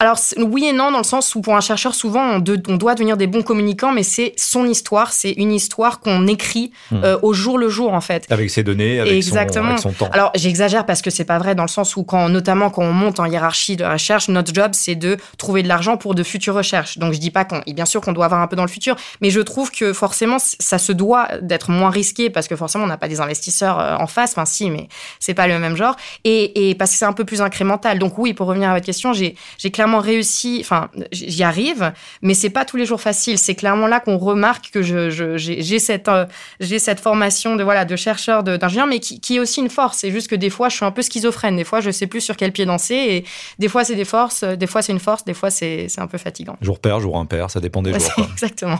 Alors 0.00 0.18
oui 0.36 0.66
et 0.66 0.72
non, 0.72 0.90
dans 0.90 0.98
le 0.98 1.04
sens 1.04 1.36
où 1.36 1.40
pour 1.40 1.54
un 1.54 1.60
chercheur, 1.60 1.94
souvent, 1.94 2.34
on, 2.34 2.40
doit 2.40 2.94
devenir 2.96 3.16
des 3.16 3.28
bons 3.28 3.42
communicants, 3.42 3.92
mais 3.92 4.02
c'est 4.02 4.34
son 4.36 4.66
histoire, 4.66 5.12
c'est 5.12 5.30
une 5.30 5.52
histoire 5.52 6.00
qu'on 6.00 6.26
écrit 6.26 6.72
hmm. 6.90 7.04
euh, 7.04 7.18
au 7.22 7.34
jour 7.34 7.56
le 7.56 7.68
jour, 7.68 7.94
en 7.94 8.00
fait. 8.00 8.26
Avec 8.30 8.50
ses 8.50 8.64
données, 8.64 8.98
avec, 8.98 9.22
Son, 9.22 9.92
temps. 9.92 10.10
Alors 10.12 10.32
j'exagère 10.34 10.86
parce 10.86 11.02
que 11.02 11.10
c'est 11.10 11.24
pas 11.24 11.38
vrai, 11.38 11.54
dans 11.54 11.62
le 11.62 11.68
sens 11.68 11.94
où, 11.94 12.02
quand, 12.02 12.28
notamment 12.28 12.68
quand 12.68 12.82
on 12.82 12.92
monte 12.92 13.20
en 13.20 13.26
hiérarchie 13.26 13.76
de 13.76 13.84
recherche, 13.84 14.28
notre 14.28 14.52
job, 14.52 14.72
c'est 14.74 14.96
de 14.96 15.18
trouver 15.38 15.62
de 15.62 15.68
l'argent 15.68 15.96
pour 15.96 16.16
de 16.16 16.24
futures 16.24 16.54
recherches. 16.54 16.98
Donc 16.98 17.12
je 17.12 17.20
dis 17.20 17.30
pas 17.30 17.44
qu'on, 17.44 17.62
bien 17.68 17.86
sûr 17.86 18.00
qu'on 18.00 18.12
doit 18.12 18.24
avoir 18.24 18.40
un 18.40 18.48
peu 18.48 18.56
dans 18.56 18.64
le 18.64 18.68
futur, 18.68 18.96
mais 19.20 19.30
je 19.30 19.40
trouve 19.40 19.70
que 19.70 19.92
forcément, 19.92 20.38
ça 20.40 20.78
se 20.78 20.90
doit 20.90 21.28
d'être 21.40 21.70
moins 21.70 21.90
risqué 21.90 22.28
parce 22.28 22.48
que 22.48 22.56
forcément, 22.56 22.84
on 22.84 22.88
n'a 22.88 22.98
pas 22.98 23.08
des 23.08 23.20
investisseurs 23.20 23.78
euh, 23.78 23.94
en 23.94 24.08
face, 24.08 24.32
enfin 24.32 24.46
si, 24.46 24.68
mais 24.68 24.88
c'est 25.20 25.34
pas 25.34 25.46
le 25.46 25.60
même 25.60 25.76
genre, 25.76 25.94
et, 26.24 26.70
et 26.70 26.74
parce 26.74 26.90
que 26.90 26.96
c'est 26.96 27.04
un 27.04 27.12
peu 27.12 27.24
plus 27.24 27.40
incrémental. 27.40 28.00
Donc 28.00 28.18
oui, 28.18 28.31
pour 28.34 28.46
revenir 28.46 28.70
à 28.70 28.74
votre 28.74 28.86
question, 28.86 29.12
j'ai 29.12 29.34
clairement 29.72 30.00
réussi, 30.00 30.58
enfin, 30.60 30.88
j'y 31.12 31.42
arrive, 31.42 31.92
mais 32.22 32.34
c'est 32.34 32.50
pas 32.50 32.64
tous 32.64 32.76
les 32.76 32.86
jours 32.86 33.00
facile. 33.00 33.38
C'est 33.38 33.54
clairement 33.54 33.86
là 33.86 34.00
qu'on 34.00 34.18
remarque 34.18 34.70
que 34.70 34.82
j'ai 34.82 35.78
cette, 35.78 36.08
euh, 36.08 36.26
cette 36.60 37.00
formation 37.00 37.56
de, 37.56 37.64
voilà, 37.64 37.84
de 37.84 37.96
chercheur, 37.96 38.42
d'ingénieur, 38.42 38.86
mais 38.86 39.00
qui, 39.00 39.36
est 39.36 39.40
aussi 39.40 39.60
une 39.60 39.70
force. 39.70 39.98
C'est 39.98 40.10
juste 40.10 40.28
que 40.28 40.36
des 40.36 40.50
fois, 40.50 40.68
je 40.68 40.76
suis 40.76 40.84
un 40.84 40.90
peu 40.90 41.02
schizophrène. 41.02 41.56
Des 41.56 41.64
fois, 41.64 41.80
je 41.80 41.90
sais 41.90 42.06
plus 42.06 42.20
sur 42.20 42.36
quel 42.36 42.52
pied 42.52 42.64
danser. 42.64 42.94
Et 42.94 43.24
des 43.58 43.68
fois, 43.68 43.84
c'est 43.84 43.96
des 43.96 44.04
forces, 44.04 44.44
des 44.44 44.66
fois, 44.66 44.82
c'est 44.82 44.92
une 44.92 45.00
force, 45.00 45.24
des 45.24 45.34
fois, 45.34 45.50
c'est 45.50 45.88
un 45.98 46.06
peu 46.06 46.18
fatigant. 46.18 46.56
Jour 46.60 46.78
pair, 46.78 47.00
jour 47.00 47.18
impair, 47.18 47.50
ça 47.50 47.60
dépend 47.60 47.82
des 47.82 47.92
jours. 47.98 48.28
Exactement. 48.32 48.78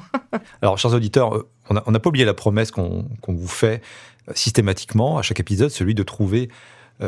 Alors, 0.61 0.79
chers 0.79 0.93
auditeurs, 0.93 1.35
euh, 1.35 1.49
on 1.69 1.91
n'a 1.91 2.01
pas 2.01 2.09
oublié 2.09 2.25
la 2.25 2.35
promesse 2.35 2.71
qu'on 2.71 3.07
vous 3.29 3.49
fait 3.49 3.83
euh, 4.29 4.33
systématiquement 4.35 5.19
à 5.19 5.23
chaque 5.23 5.41
épisode, 5.41 5.71
celui 5.71 5.95
de 5.95 6.03
trouver 6.03 6.49
euh, 6.49 6.53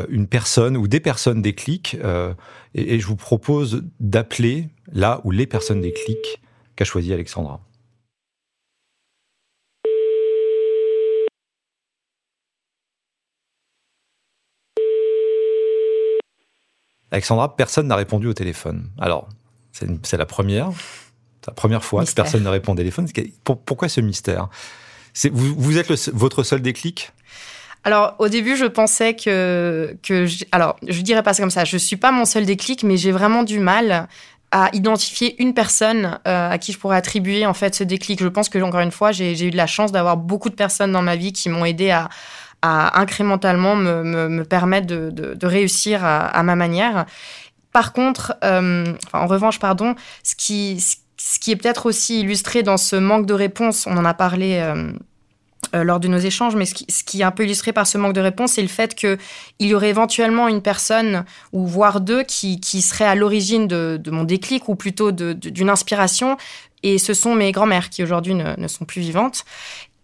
une 0.09 0.27
personne 0.27 0.77
ou 0.77 0.87
des 0.87 0.99
personnes 0.99 1.41
déclic. 1.41 1.97
Euh, 2.03 2.33
et, 2.73 2.99
je 2.99 3.07
vous 3.07 3.15
propose 3.15 3.83
d'appeler 3.99 4.69
là 4.91 5.21
où 5.23 5.31
les 5.31 5.47
personnes 5.47 5.81
déclic 5.81 6.41
qu'a 6.75 6.85
choisi 6.85 7.13
Alexandra. 7.13 7.61
Alexandra, 17.11 17.55
personne 17.55 17.87
n'a 17.87 17.95
répondu 17.95 18.27
au 18.27 18.33
téléphone. 18.33 18.89
Alors, 18.97 19.29
c'est 19.71 20.17
la 20.17 20.25
première, 20.25 20.69
la 21.47 21.53
première 21.53 21.83
fois 21.83 22.05
que 22.05 22.11
personne 22.11 22.43
ne 22.43 22.49
répond 22.49 22.73
au 22.73 22.75
téléphone. 22.75 23.07
Pourquoi 23.43 23.87
ce 23.87 24.01
mystère? 24.01 24.49
Vous, 25.31 25.55
vous, 25.55 25.77
êtes 25.77 26.09
votre 26.09 26.43
seul 26.43 26.61
déclic? 26.61 27.13
Alors, 27.85 28.15
au 28.17 28.29
début, 28.29 28.57
je 28.57 28.65
pensais 28.65 29.15
que, 29.15 29.95
que 30.01 30.25
alors, 30.51 30.75
je 30.87 31.01
dirais 31.01 31.21
pas 31.21 31.35
ça 31.35 31.43
comme 31.43 31.51
ça. 31.51 31.65
Je 31.65 31.77
suis 31.77 31.97
pas 31.97 32.11
mon 32.11 32.25
seul 32.25 32.43
déclic, 32.43 32.81
mais 32.83 32.97
j'ai 32.97 33.11
vraiment 33.11 33.43
du 33.43 33.59
mal 33.59 34.07
à 34.51 34.69
identifier 34.73 35.39
une 35.39 35.53
personne 35.53 36.19
euh, 36.27 36.49
à 36.49 36.57
qui 36.57 36.71
je 36.71 36.79
pourrais 36.79 36.97
attribuer 36.97 37.45
en 37.45 37.53
fait 37.53 37.75
ce 37.75 37.83
déclic. 37.83 38.19
Je 38.23 38.27
pense 38.27 38.49
que 38.49 38.57
encore 38.57 38.79
une 38.79 38.91
fois, 38.91 39.11
j'ai 39.11 39.39
eu 39.45 39.51
de 39.51 39.57
la 39.57 39.67
chance 39.67 39.91
d'avoir 39.91 40.17
beaucoup 40.17 40.49
de 40.49 40.55
personnes 40.55 40.93
dans 40.93 41.03
ma 41.03 41.15
vie 41.15 41.31
qui 41.31 41.47
m'ont 41.47 41.63
aidé 41.63 41.91
à, 41.91 42.09
à 42.63 42.99
incrémentalement 42.99 43.75
me, 43.75 44.01
me, 44.29 44.43
permettre 44.43 44.87
de, 44.87 45.11
de, 45.11 45.47
réussir 45.47 46.03
à, 46.03 46.41
ma 46.41 46.55
manière. 46.55 47.05
Par 47.71 47.93
contre, 47.93 48.35
euh, 48.43 48.85
en 49.13 49.27
revanche, 49.27 49.59
pardon, 49.59 49.93
ce 50.23 50.33
qui, 50.35 50.83
ce 51.17 51.39
qui 51.39 51.51
est 51.51 51.55
peut-être 51.55 51.85
aussi 51.85 52.21
illustré 52.21 52.63
dans 52.63 52.77
ce 52.77 52.95
manque 52.95 53.27
de 53.27 53.33
réponse, 53.35 53.85
on 53.85 53.95
en 53.95 54.05
a 54.05 54.15
parlé. 54.15 54.57
Euh, 54.59 54.91
lors 55.73 55.99
de 55.99 56.07
nos 56.07 56.17
échanges, 56.17 56.55
mais 56.55 56.65
ce 56.65 57.03
qui, 57.03 57.21
est 57.21 57.23
un 57.23 57.31
peu 57.31 57.43
illustré 57.43 57.73
par 57.73 57.87
ce 57.87 57.97
manque 57.97 58.13
de 58.13 58.21
réponse, 58.21 58.53
c'est 58.53 58.61
le 58.61 58.67
fait 58.67 58.95
qu'il 58.95 59.17
y 59.59 59.73
aurait 59.73 59.89
éventuellement 59.89 60.47
une 60.47 60.61
personne, 60.61 61.25
ou 61.53 61.65
voire 61.65 62.01
deux, 62.01 62.23
qui, 62.23 62.59
qui 62.59 62.81
serait 62.81 63.05
à 63.05 63.15
l'origine 63.15 63.67
de, 63.67 64.01
mon 64.11 64.23
déclic, 64.23 64.69
ou 64.69 64.75
plutôt 64.75 65.11
d'une 65.11 65.69
inspiration, 65.69 66.37
et 66.83 66.97
ce 66.97 67.13
sont 67.13 67.33
mes 67.33 67.51
grands-mères 67.51 67.89
qui 67.89 68.03
aujourd'hui 68.03 68.35
ne, 68.35 68.67
sont 68.67 68.85
plus 68.85 69.01
vivantes. 69.01 69.43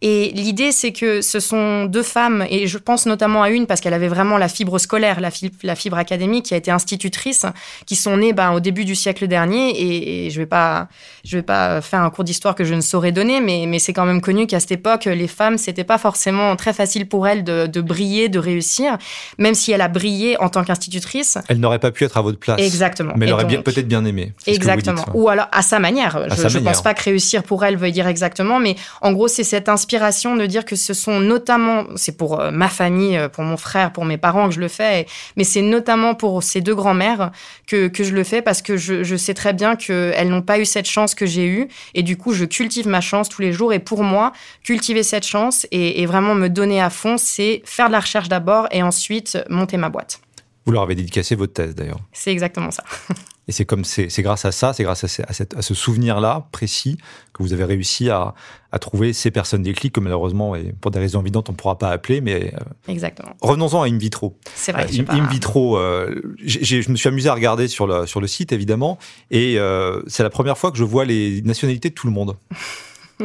Et 0.01 0.31
l'idée, 0.33 0.71
c'est 0.71 0.91
que 0.91 1.21
ce 1.21 1.39
sont 1.39 1.85
deux 1.85 2.01
femmes, 2.01 2.43
et 2.49 2.65
je 2.65 2.79
pense 2.79 3.05
notamment 3.05 3.43
à 3.43 3.51
une 3.51 3.67
parce 3.67 3.81
qu'elle 3.81 3.93
avait 3.93 4.07
vraiment 4.07 4.39
la 4.39 4.47
fibre 4.47 4.79
scolaire, 4.79 5.21
la, 5.21 5.29
la, 5.61 5.75
fibre 5.75 5.97
académique, 5.97 6.45
qui 6.45 6.55
a 6.55 6.57
été 6.57 6.71
institutrice, 6.71 7.45
qui 7.85 7.95
sont 7.95 8.17
nées 8.17 8.33
ben, 8.33 8.51
au 8.51 8.59
début 8.59 8.83
du 8.83 8.95
siècle 8.95 9.27
dernier. 9.27 10.25
Et, 10.25 10.29
je 10.31 10.35
ne 10.35 10.41
vais, 10.43 10.47
pas, 10.47 10.87
je 11.23 11.37
vais 11.37 11.43
pas 11.43 11.81
faire 11.81 12.01
un 12.01 12.09
cours 12.09 12.23
d'histoire 12.23 12.55
que 12.55 12.63
je 12.63 12.73
ne 12.73 12.81
saurais 12.81 13.11
donner, 13.11 13.41
mais, 13.41 13.65
mais 13.67 13.77
c'est 13.77 13.93
quand 13.93 14.05
même 14.05 14.21
connu 14.21 14.47
qu'à 14.47 14.59
cette 14.59 14.71
époque, 14.71 15.05
les 15.05 15.27
femmes, 15.27 15.59
c'était 15.59 15.83
pas 15.83 15.99
forcément 15.99 16.55
très 16.55 16.73
facile 16.73 17.07
pour 17.07 17.27
elles 17.27 17.43
de, 17.43 17.67
de, 17.67 17.81
briller, 17.81 18.27
de 18.27 18.39
réussir, 18.39 18.97
même 19.37 19.53
si 19.53 19.71
elle 19.71 19.81
a 19.81 19.87
brillé 19.87 20.35
en 20.41 20.49
tant 20.49 20.63
qu'institutrice. 20.63 21.37
Elle 21.47 21.59
n'aurait 21.59 21.79
pas 21.79 21.91
pu 21.91 22.05
être 22.05 22.17
à 22.17 22.21
votre 22.21 22.39
place. 22.39 22.59
Exactement. 22.59 23.13
Mais 23.17 23.27
elle 23.27 23.33
aurait 23.33 23.61
peut-être 23.61 23.87
bien 23.87 24.03
aimé. 24.05 24.33
Exactement. 24.47 25.05
Ou 25.13 25.29
alors 25.29 25.47
à 25.51 25.61
sa 25.61 25.77
manière. 25.77 26.27
je 26.35 26.57
ne 26.57 26.63
pense 26.63 26.81
pas 26.81 26.95
que 26.95 27.03
réussir 27.03 27.43
pour 27.43 27.63
elle 27.63 27.77
veuille 27.77 27.91
dire 27.91 28.07
exactement, 28.07 28.59
mais 28.59 28.75
en 29.01 29.11
gros, 29.11 29.27
c'est 29.27 29.43
cette 29.43 29.69
inspiration 29.69 29.90
de 29.97 30.45
dire 30.45 30.65
que 30.65 30.75
ce 30.75 30.93
sont 30.93 31.19
notamment, 31.19 31.85
c'est 31.95 32.17
pour 32.17 32.39
euh, 32.39 32.51
ma 32.51 32.69
famille, 32.69 33.17
euh, 33.17 33.29
pour 33.29 33.43
mon 33.43 33.57
frère, 33.57 33.91
pour 33.91 34.05
mes 34.05 34.17
parents 34.17 34.47
que 34.47 34.55
je 34.55 34.59
le 34.59 34.67
fais, 34.67 35.05
mais 35.35 35.43
c'est 35.43 35.61
notamment 35.61 36.15
pour 36.15 36.43
ces 36.43 36.61
deux 36.61 36.75
grands-mères 36.75 37.31
que, 37.67 37.87
que 37.87 38.03
je 38.03 38.13
le 38.13 38.23
fais 38.23 38.41
parce 38.41 38.61
que 38.61 38.77
je, 38.77 39.03
je 39.03 39.15
sais 39.15 39.33
très 39.33 39.53
bien 39.53 39.75
qu'elles 39.75 40.29
n'ont 40.29 40.41
pas 40.41 40.59
eu 40.59 40.65
cette 40.65 40.87
chance 40.87 41.15
que 41.15 41.25
j'ai 41.25 41.45
eue. 41.45 41.67
Et 41.93 42.03
du 42.03 42.17
coup, 42.17 42.33
je 42.33 42.45
cultive 42.45 42.87
ma 42.87 43.01
chance 43.01 43.29
tous 43.29 43.41
les 43.41 43.51
jours. 43.51 43.73
Et 43.73 43.79
pour 43.79 44.03
moi, 44.03 44.31
cultiver 44.63 45.03
cette 45.03 45.25
chance 45.25 45.67
et, 45.71 46.01
et 46.01 46.05
vraiment 46.05 46.35
me 46.35 46.47
donner 46.47 46.81
à 46.81 46.89
fond, 46.89 47.17
c'est 47.17 47.61
faire 47.65 47.87
de 47.87 47.93
la 47.93 47.99
recherche 47.99 48.29
d'abord 48.29 48.67
et 48.71 48.83
ensuite 48.83 49.37
monter 49.49 49.77
ma 49.77 49.89
boîte. 49.89 50.21
Vous 50.65 50.71
leur 50.71 50.83
avez 50.83 50.95
dédicacé 50.95 51.35
votre 51.35 51.53
thèse 51.53 51.75
d'ailleurs. 51.75 51.99
C'est 52.13 52.31
exactement 52.31 52.71
ça. 52.71 52.83
Et 53.51 53.53
c'est 53.53 53.65
comme 53.65 53.83
c'est 53.83 54.21
grâce 54.21 54.45
à 54.45 54.53
ça, 54.53 54.71
c'est 54.71 54.83
grâce 54.83 55.03
à, 55.03 55.23
à, 55.27 55.61
ce 55.61 55.73
souvenir-là 55.73 56.47
précis 56.53 56.97
que 57.33 57.43
vous 57.43 57.51
avez 57.51 57.65
réussi 57.65 58.09
à, 58.09 58.33
à 58.71 58.79
trouver 58.79 59.11
ces 59.11 59.29
personnes 59.29 59.61
déclics 59.61 59.91
que 59.91 59.99
malheureusement, 59.99 60.55
et 60.55 60.73
pour 60.79 60.89
des 60.89 60.99
raisons 60.99 61.19
évidentes, 61.19 61.49
on 61.49 61.51
ne 61.51 61.57
pourra 61.57 61.77
pas 61.77 61.89
appeler. 61.89 62.21
Mais 62.21 62.53
euh, 62.53 62.59
exactement. 62.87 63.35
Revenons-en 63.41 63.81
à 63.81 63.87
In 63.87 63.97
vitro. 63.97 64.37
C'est 64.55 64.71
vrai. 64.71 64.85
Euh, 64.85 65.03
in, 65.09 65.27
vitro. 65.27 65.77
Euh, 65.77 66.21
je 66.45 66.89
me 66.89 66.95
suis 66.95 67.09
amusé 67.09 67.27
à 67.27 67.33
regarder 67.33 67.67
sur 67.67 67.87
le 67.87 68.05
sur 68.05 68.21
le 68.21 68.27
site 68.27 68.53
évidemment, 68.53 68.97
et 69.31 69.59
euh, 69.59 70.01
c'est 70.07 70.23
la 70.23 70.29
première 70.29 70.57
fois 70.57 70.71
que 70.71 70.77
je 70.77 70.85
vois 70.85 71.03
les 71.03 71.41
nationalités 71.41 71.89
de 71.89 71.93
tout 71.93 72.07
le 72.07 72.13
monde. 72.13 72.37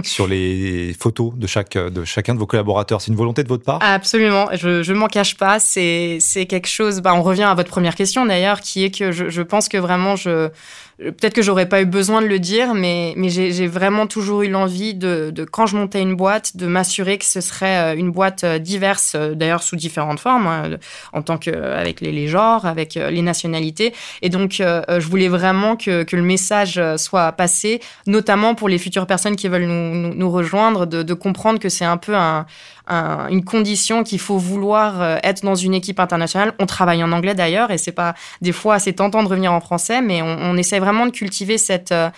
sur 0.03 0.27
les 0.27 0.95
photos 0.99 1.33
de, 1.35 1.47
chaque, 1.47 1.77
de 1.77 2.05
chacun 2.05 2.35
de 2.35 2.39
vos 2.39 2.47
collaborateurs. 2.47 3.01
C'est 3.01 3.11
une 3.11 3.17
volonté 3.17 3.43
de 3.43 3.49
votre 3.49 3.65
part? 3.65 3.79
Absolument, 3.83 4.49
je 4.53 4.91
ne 4.91 4.99
m'en 4.99 5.09
cache 5.09 5.37
pas. 5.37 5.59
C'est 5.59 6.47
quelque 6.49 6.69
chose, 6.69 7.01
bah, 7.01 7.15
on 7.15 7.23
revient 7.23 7.45
à 7.45 7.55
votre 7.55 7.71
première 7.71 7.95
question 7.95 8.27
d'ailleurs, 8.27 8.61
qui 8.61 8.85
est 8.85 8.97
que 8.97 9.13
je, 9.13 9.29
je 9.29 9.43
pense 9.43 9.69
que 9.69 9.77
vraiment, 9.79 10.17
je, 10.17 10.51
peut-être 10.99 11.35
que 11.35 11.43
j'aurais 11.43 11.69
pas 11.69 11.83
eu 11.83 11.85
besoin 11.85 12.23
de 12.23 12.27
le 12.27 12.39
dire, 12.39 12.75
mais, 12.75 13.13
mais 13.17 13.29
j'ai 13.29 13.67
vraiment 13.67 14.07
toujours 14.07 14.43
eu 14.43 14.49
l'envie 14.49 14.95
de, 14.95 15.33
quand 15.51 15.67
je 15.67 15.77
montais 15.77 16.01
une 16.01 16.15
boîte, 16.15 16.57
de 16.57 16.67
m'assurer 16.67 17.19
que 17.19 17.25
ce 17.25 17.41
serait 17.41 17.95
euh, 17.95 17.99
une 17.99 18.11
boîte 18.11 18.45
euh, 18.45 18.59
diverse, 18.59 19.13
euh, 19.15 19.35
d'ailleurs 19.35 19.63
sous 19.63 19.77
différentes 19.77 20.21
formes, 20.21 20.47
hein, 20.47 20.71
en 21.13 21.23
tant 21.23 21.37
que 21.37 21.51
avec 21.51 22.01
les, 22.01 22.29
genres, 22.29 22.65
avec 22.65 22.95
les 22.95 23.23
nationalités. 23.23 23.93
Et 24.23 24.29
donc, 24.29 24.53
je 24.53 25.07
voulais 25.07 25.29
vraiment 25.29 25.77
que, 25.77 26.03
que, 26.03 26.17
le 26.17 26.23
message 26.23 26.81
soit 26.97 27.33
passé, 27.33 27.81
notamment 28.07 28.55
pour 28.55 28.69
les 28.69 28.79
futures 28.79 29.07
personnes 29.07 29.37
qui 29.37 29.49
veulent 29.49 29.65
nous, 29.65 30.15
nous, 30.15 30.31
rejoindre, 30.31 30.87
de, 30.87 31.15
comprendre 31.15 31.59
que 31.59 31.69
c'est 31.69 31.85
un 31.85 31.97
peu 31.97 32.15
un, 32.15 32.47
une 32.89 33.45
condition 33.45 34.05
qu'il 34.05 34.21
faut 34.21 34.39
vouloir 34.39 35.03
euh, 35.03 35.17
être 35.23 35.45
dans 35.45 35.55
une 35.55 35.75
équipe 35.75 35.99
internationale. 35.99 36.53
On 36.59 36.67
travaille 36.67 37.03
en 37.03 37.13
anglais 37.13 37.35
d'ailleurs 37.35 37.71
et 37.71 37.79
c'est 37.79 37.93
pas 37.93 38.15
des 38.43 38.53
fois 38.53 38.75
assez 38.75 38.93
tentant 38.93 39.23
de 39.23 39.29
revenir 39.29 39.53
en 39.53 39.61
français, 39.61 40.01
mais 40.01 40.23
on, 40.23 40.39
on 40.41 40.57
essaie 40.57 40.79
vraiment 40.87 41.07
de 41.07 41.11
cultiver 41.11 41.59
cette 41.59 41.93
euh, 41.93 42.11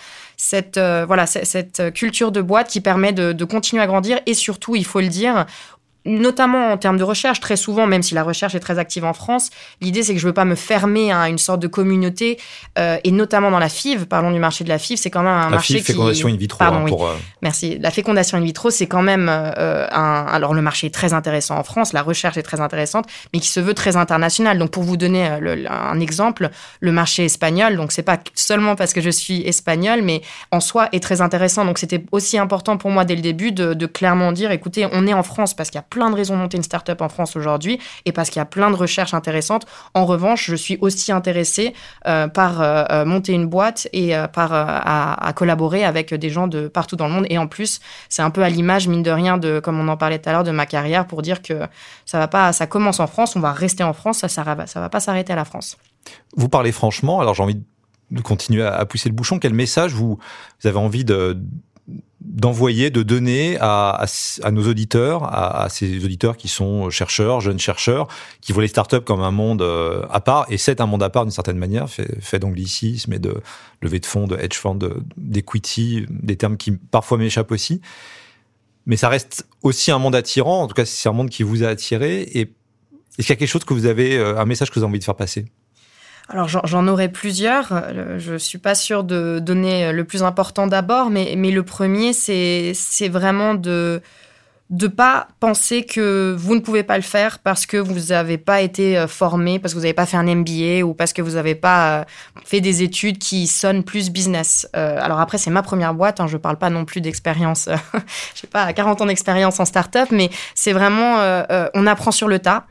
euh, 0.77 1.25
cette 1.25 1.93
culture 1.93 2.31
de 2.31 2.41
boîte 2.41 2.69
qui 2.69 2.81
permet 2.81 3.11
de, 3.11 3.43
continuer 3.45 3.81
à 3.81 3.87
grandir. 3.87 4.19
Et 4.25 4.33
surtout, 4.33 4.75
il 4.75 4.85
faut 4.85 5.01
le 5.01 5.09
dire, 5.09 5.45
notamment 6.09 6.71
en 6.71 6.77
termes 6.77 6.97
de 6.97 7.03
recherche, 7.03 7.39
très 7.39 7.55
souvent, 7.55 7.87
même 7.87 8.03
si 8.03 8.13
la 8.13 8.23
recherche 8.23 8.55
est 8.55 8.59
très 8.59 8.79
active 8.79 9.05
en 9.05 9.13
France, 9.13 9.49
l'idée 9.81 10.03
c'est 10.03 10.13
que 10.13 10.19
je 10.19 10.25
veux 10.25 10.33
pas 10.33 10.45
me 10.45 10.55
fermer 10.55 11.11
à 11.11 11.29
une 11.29 11.37
sorte 11.37 11.61
de 11.61 11.67
communauté, 11.67 12.37
euh, 12.77 12.97
et 13.03 13.11
notamment 13.11 13.51
dans 13.51 13.59
la 13.59 13.69
FIV, 13.69 14.05
parlons 14.05 14.31
du 14.31 14.39
marché 14.39 14.63
de 14.63 14.69
la 14.69 14.79
FIV, 14.79 14.97
c'est 14.97 15.09
quand 15.09 15.23
même 15.23 15.31
un 15.31 15.49
marché 15.49 15.75
FIV, 15.75 15.85
fécondation 15.85 16.27
in 16.27 16.35
vitro. 16.35 16.59
Pardon, 16.59 16.85
hein, 16.85 17.11
euh, 17.13 17.17
Merci. 17.41 17.77
La 17.79 17.91
fécondation 17.91 18.37
in 18.37 18.41
vitro, 18.41 18.69
c'est 18.69 18.87
quand 18.87 19.01
même 19.01 19.29
euh, 19.29 19.87
un... 19.91 20.25
Alors 20.29 20.53
le 20.53 20.61
marché 20.61 20.87
est 20.87 20.93
très 20.93 21.13
intéressant 21.13 21.57
en 21.57 21.63
France, 21.63 21.93
la 21.93 22.01
recherche 22.01 22.37
est 22.37 22.43
très 22.43 22.59
intéressante, 22.59 23.05
mais 23.33 23.39
qui 23.39 23.47
se 23.47 23.59
veut 23.59 23.73
très 23.73 23.95
international. 23.95 24.57
Donc 24.57 24.71
pour 24.71 24.83
vous 24.83 24.97
donner 24.97 25.25
un 25.25 25.99
exemple, 25.99 26.49
le 26.79 26.91
marché 26.91 27.25
espagnol, 27.25 27.77
donc 27.77 27.91
c'est 27.91 28.03
pas 28.03 28.17
seulement 28.33 28.75
parce 28.75 28.93
que 28.93 29.01
je 29.01 29.09
suis 29.09 29.41
espagnole, 29.41 30.01
mais 30.01 30.21
en 30.51 30.59
soi 30.59 30.89
est 30.91 31.01
très 31.01 31.21
intéressant. 31.21 31.65
Donc 31.65 31.77
c'était 31.77 32.03
aussi 32.11 32.37
important 32.37 32.77
pour 32.77 32.89
moi 32.89 33.05
dès 33.05 33.15
le 33.15 33.21
début 33.21 33.51
de, 33.51 33.73
de 33.73 33.85
clairement 33.85 34.31
dire, 34.31 34.51
écoutez, 34.51 34.87
on 34.91 35.05
est 35.07 35.13
en 35.13 35.23
France 35.23 35.53
parce 35.53 35.69
qu'il 35.69 35.77
y 35.77 35.83
a 35.83 35.87
plein 35.99 36.09
de 36.09 36.15
raisons 36.15 36.35
de 36.35 36.39
monter 36.39 36.55
une 36.55 36.63
startup 36.63 37.01
en 37.01 37.09
France 37.09 37.35
aujourd'hui 37.35 37.77
et 38.05 38.13
parce 38.13 38.29
qu'il 38.29 38.39
y 38.39 38.41
a 38.41 38.45
plein 38.45 38.71
de 38.71 38.75
recherches 38.75 39.13
intéressantes. 39.13 39.65
En 39.93 40.05
revanche, 40.05 40.45
je 40.49 40.55
suis 40.55 40.77
aussi 40.79 41.11
intéressée 41.11 41.73
euh, 42.07 42.29
par 42.29 42.61
euh, 42.61 42.85
euh, 42.89 43.03
monter 43.03 43.33
une 43.33 43.47
boîte 43.47 43.89
et 43.91 44.13
par 44.31 44.53
à, 44.53 45.33
collaborer 45.35 45.83
avec 45.83 46.13
des 46.13 46.29
gens 46.29 46.47
de 46.47 46.69
partout 46.69 46.95
dans 46.95 47.07
le 47.07 47.13
monde. 47.13 47.25
Et 47.29 47.37
en 47.37 47.47
plus, 47.47 47.81
c'est 48.07 48.21
un 48.21 48.29
peu 48.29 48.43
à 48.43 48.49
l'image, 48.49 48.87
mine 48.87 49.03
de 49.03 49.11
rien, 49.11 49.37
de 49.37 49.59
comme 49.59 49.77
on 49.77 49.89
en 49.89 49.97
parlait 49.97 50.19
tout 50.19 50.29
à 50.29 50.31
l'heure, 50.31 50.45
de 50.45 50.51
ma 50.51 50.65
carrière 50.65 51.05
pour 51.05 51.21
dire 51.21 51.41
que 51.41 51.67
ça 52.05 52.17
va 52.17 52.29
pas, 52.29 52.53
ça 52.53 52.65
commence 52.65 53.01
en 53.01 53.07
France, 53.07 53.35
on 53.35 53.41
va 53.41 53.51
rester 53.51 53.83
en 53.83 53.93
France, 53.93 54.19
ça, 54.19 54.29
ça, 54.29 54.43
va 54.43 54.89
pas 54.89 54.99
s'arrêter 55.01 55.33
à 55.33 55.35
la 55.35 55.45
France. 55.45 55.77
Vous 56.37 56.47
parlez 56.47 56.71
franchement, 56.71 57.19
alors 57.19 57.33
j'ai 57.33 57.43
envie 57.43 57.61
de 58.11 58.21
continuer 58.21 58.63
à, 58.63 58.85
pousser 58.85 59.09
le 59.09 59.15
bouchon. 59.15 59.37
Quel 59.39 59.53
message 59.53 59.93
vous 59.93 60.17
avez 60.63 60.77
envie 60.77 61.03
de 61.03 61.37
d'envoyer, 62.21 62.89
de 62.89 63.01
donner 63.01 63.57
à, 63.61 64.05
à, 64.43 64.51
nos 64.51 64.67
auditeurs, 64.67 65.23
à, 65.23 65.63
à, 65.63 65.69
ces 65.69 66.03
auditeurs 66.03 66.35
qui 66.35 66.49
sont 66.49 66.89
chercheurs, 66.89 67.39
jeunes 67.39 67.59
chercheurs, 67.59 68.07
qui 68.41 68.51
voient 68.51 68.63
les 68.63 68.67
startups 68.67 69.01
comme 69.01 69.21
un 69.21 69.31
monde 69.31 69.61
euh, 69.61 70.05
à 70.09 70.19
part, 70.19 70.45
et 70.49 70.57
c'est 70.57 70.81
un 70.81 70.85
monde 70.85 71.01
à 71.01 71.09
part 71.09 71.23
d'une 71.23 71.31
certaine 71.31 71.57
manière, 71.57 71.89
fait, 71.89 72.21
fait 72.21 72.39
d'anglicisme 72.39 73.13
et 73.13 73.19
de 73.19 73.41
levée 73.81 73.99
de 73.99 74.05
fonds, 74.05 74.27
de 74.27 74.35
hedge 74.35 74.57
fund, 74.57 74.79
d'equity, 75.15 76.05
des 76.09 76.35
termes 76.35 76.57
qui 76.57 76.71
parfois 76.71 77.17
m'échappent 77.17 77.51
aussi. 77.51 77.81
Mais 78.85 78.97
ça 78.97 79.07
reste 79.07 79.47
aussi 79.61 79.91
un 79.91 79.99
monde 79.99 80.15
attirant, 80.15 80.63
en 80.63 80.67
tout 80.67 80.75
cas 80.75 80.85
c'est 80.85 81.07
un 81.07 81.13
monde 81.13 81.29
qui 81.29 81.43
vous 81.43 81.63
a 81.63 81.67
attiré, 81.67 82.21
et 82.21 82.41
est-ce 83.17 83.27
qu'il 83.27 83.29
y 83.29 83.31
a 83.33 83.35
quelque 83.37 83.49
chose 83.49 83.63
que 83.63 83.73
vous 83.73 83.85
avez, 83.85 84.17
euh, 84.17 84.37
un 84.37 84.45
message 84.45 84.69
que 84.69 84.75
vous 84.75 84.83
avez 84.83 84.89
envie 84.89 84.99
de 84.99 85.03
faire 85.05 85.15
passer? 85.15 85.45
Alors 86.29 86.47
j'en 86.47 86.87
aurais 86.87 87.09
plusieurs. 87.09 87.71
Euh, 87.71 88.19
je 88.19 88.37
suis 88.37 88.59
pas 88.59 88.75
sûre 88.75 89.03
de 89.03 89.39
donner 89.39 89.91
le 89.91 90.03
plus 90.03 90.23
important 90.23 90.67
d'abord, 90.67 91.09
mais, 91.09 91.33
mais 91.35 91.51
le 91.51 91.63
premier, 91.63 92.13
c'est 92.13 93.09
vraiment 93.09 93.55
de 93.55 94.01
de 94.69 94.87
pas 94.87 95.27
penser 95.39 95.83
que 95.83 96.35
vous 96.37 96.53
ne 96.53 96.59
pouvez 96.59 96.83
pas 96.83 96.95
le 96.95 97.01
faire 97.01 97.39
parce 97.39 97.65
que 97.65 97.77
vous 97.77 98.13
n'avez 98.13 98.37
pas 98.37 98.61
été 98.61 98.99
euh, 98.99 99.07
formé, 99.07 99.57
parce 99.57 99.73
que 99.73 99.79
vous 99.79 99.83
n'avez 99.83 99.95
pas 99.95 100.05
fait 100.05 100.17
un 100.17 100.23
MBA 100.23 100.85
ou 100.85 100.93
parce 100.93 101.11
que 101.11 101.23
vous 101.23 101.31
n'avez 101.31 101.55
pas 101.55 102.01
euh, 102.01 102.03
fait 102.45 102.61
des 102.61 102.83
études 102.83 103.17
qui 103.17 103.47
sonnent 103.47 103.83
plus 103.83 104.11
business. 104.11 104.67
alors 104.73 105.19
après, 105.19 105.39
c'est 105.39 105.49
ma 105.49 105.63
première 105.63 105.95
boîte, 105.95 106.19
hein, 106.19 106.27
je 106.27 106.37
parle 106.37 106.57
pas 106.57 106.69
non 106.69 106.85
plus 106.85 107.01
d'expérience, 107.01 107.67
je 108.35 108.41
sais 108.41 108.47
pas, 108.47 108.71
40 108.71 109.01
ans 109.01 109.05
d'expérience 109.07 109.59
en 109.59 109.65
start-up, 109.65 110.09
mais 110.11 110.29
c'est 110.53 110.73
vraiment, 110.73 111.17
on 111.73 111.87
apprend 111.87 112.11
sur 112.11 112.27
le 112.27 112.37
tas. 112.37 112.65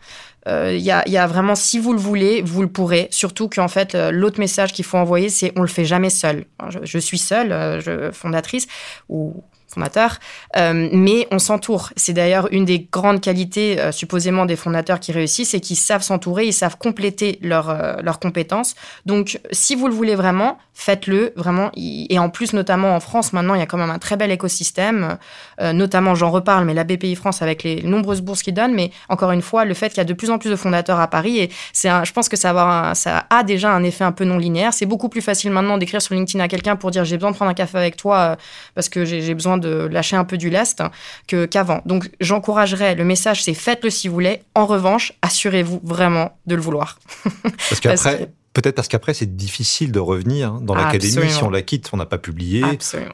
Il 0.48 0.54
euh, 0.54 0.76
y, 0.78 1.16
a, 1.18 1.26
vraiment, 1.26 1.54
si 1.54 1.78
vous 1.78 1.92
le 1.92 1.98
voulez, 1.98 2.40
vous 2.40 2.62
le 2.62 2.68
pourrez. 2.68 3.08
Surtout 3.10 3.50
qu'en 3.50 3.68
fait, 3.68 3.94
euh, 3.94 4.10
l'autre 4.10 4.40
message 4.40 4.72
qu'il 4.72 4.84
faut 4.84 4.96
envoyer, 4.96 5.28
c'est 5.28 5.52
on 5.56 5.60
le 5.60 5.68
fait 5.68 5.84
jamais 5.84 6.08
seul. 6.08 6.46
Je, 6.70 6.78
je 6.84 6.98
suis 6.98 7.18
seule, 7.18 7.52
euh, 7.52 8.12
fondatrice, 8.12 8.66
ou 9.10 9.42
fondateurs, 9.68 10.18
euh, 10.56 10.88
mais 10.92 11.28
on 11.30 11.38
s'entoure. 11.38 11.90
C'est 11.96 12.12
d'ailleurs 12.12 12.48
une 12.52 12.64
des 12.64 12.88
grandes 12.90 13.20
qualités 13.20 13.78
euh, 13.78 13.92
supposément 13.92 14.46
des 14.46 14.56
fondateurs 14.56 14.98
qui 14.98 15.12
réussissent, 15.12 15.50
c'est 15.50 15.60
qu'ils 15.60 15.76
savent 15.76 16.02
s'entourer, 16.02 16.46
ils 16.46 16.52
savent 16.52 16.78
compléter 16.78 17.38
euh, 17.44 17.96
leurs 18.02 18.18
compétences. 18.18 18.74
Donc, 19.06 19.40
si 19.52 19.74
vous 19.74 19.88
le 19.88 19.94
voulez 19.94 20.14
vraiment, 20.14 20.58
faites-le 20.72 21.32
vraiment. 21.36 21.70
Et 21.76 22.18
en 22.18 22.30
plus, 22.30 22.52
notamment 22.52 22.94
en 22.94 23.00
France, 23.00 23.32
maintenant, 23.32 23.54
il 23.54 23.60
y 23.60 23.62
a 23.62 23.66
quand 23.66 23.78
même 23.78 23.90
un 23.90 23.98
très 23.98 24.16
bel 24.16 24.30
écosystème. 24.30 25.18
notamment, 25.60 26.14
j'en 26.14 26.30
reparle, 26.30 26.64
mais 26.64 26.74
la 26.74 26.84
BPI 26.84 27.16
France 27.16 27.42
avec 27.42 27.64
les 27.64 27.82
nombreuses 27.82 28.20
bourses 28.20 28.42
qu'ils 28.42 28.54
donnent. 28.54 28.74
Mais 28.74 28.92
encore 29.08 29.32
une 29.32 29.42
fois, 29.42 29.64
le 29.64 29.74
fait 29.74 29.88
qu'il 29.88 29.98
y 29.98 30.00
a 30.00 30.04
de 30.04 30.12
plus 30.12 30.30
en 30.30 30.38
plus 30.38 30.50
de 30.50 30.56
fondateurs 30.56 31.00
à 31.00 31.08
Paris, 31.08 31.38
et 31.40 31.50
c'est, 31.72 31.88
je 32.04 32.12
pense 32.12 32.28
que 32.28 32.36
ça, 32.36 32.92
ça 32.94 33.26
a 33.28 33.42
déjà 33.42 33.72
un 33.72 33.82
effet 33.82 34.04
un 34.04 34.12
peu 34.12 34.24
non 34.24 34.38
linéaire. 34.38 34.72
C'est 34.72 34.86
beaucoup 34.86 35.08
plus 35.08 35.20
facile 35.20 35.50
maintenant 35.50 35.78
d'écrire 35.78 36.00
sur 36.00 36.14
LinkedIn 36.14 36.42
à 36.42 36.48
quelqu'un 36.48 36.76
pour 36.76 36.92
dire 36.92 37.04
j'ai 37.04 37.16
besoin 37.16 37.32
de 37.32 37.36
prendre 37.36 37.50
un 37.50 37.54
café 37.54 37.76
avec 37.76 37.96
toi 37.96 38.36
parce 38.74 38.88
que 38.88 39.04
j'ai 39.04 39.34
besoin 39.34 39.57
de 39.58 39.88
lâcher 39.90 40.16
un 40.16 40.24
peu 40.24 40.36
du 40.36 40.50
lest 40.50 40.82
que 41.26 41.46
qu'avant. 41.46 41.82
Donc 41.86 42.10
j'encouragerais, 42.20 42.94
le 42.94 43.04
message 43.04 43.42
c'est 43.42 43.54
faites-le 43.54 43.90
si 43.90 44.08
vous 44.08 44.14
voulez. 44.14 44.42
En 44.54 44.66
revanche, 44.66 45.12
assurez-vous 45.22 45.80
vraiment 45.84 46.36
de 46.46 46.54
le 46.54 46.62
vouloir. 46.62 46.98
Parce 47.42 47.80
qu'après, 47.80 48.30
peut-être 48.52 48.74
parce 48.74 48.88
qu'après 48.88 49.14
c'est 49.14 49.36
difficile 49.36 49.92
de 49.92 50.00
revenir 50.00 50.54
dans 50.54 50.74
l'académie 50.74 51.30
si 51.30 51.42
on 51.42 51.50
la 51.50 51.62
quitte, 51.62 51.90
on 51.92 51.96
n'a 51.96 52.06
pas 52.06 52.18
publié, 52.18 52.64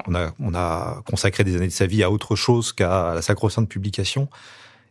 on 0.06 0.14
a, 0.14 0.32
on 0.40 0.54
a 0.54 1.02
consacré 1.06 1.44
des 1.44 1.56
années 1.56 1.68
de 1.68 1.72
sa 1.72 1.86
vie 1.86 2.02
à 2.02 2.10
autre 2.10 2.36
chose 2.36 2.72
qu'à 2.72 3.12
la 3.14 3.22
sacro-sainte 3.22 3.68
publication. 3.68 4.28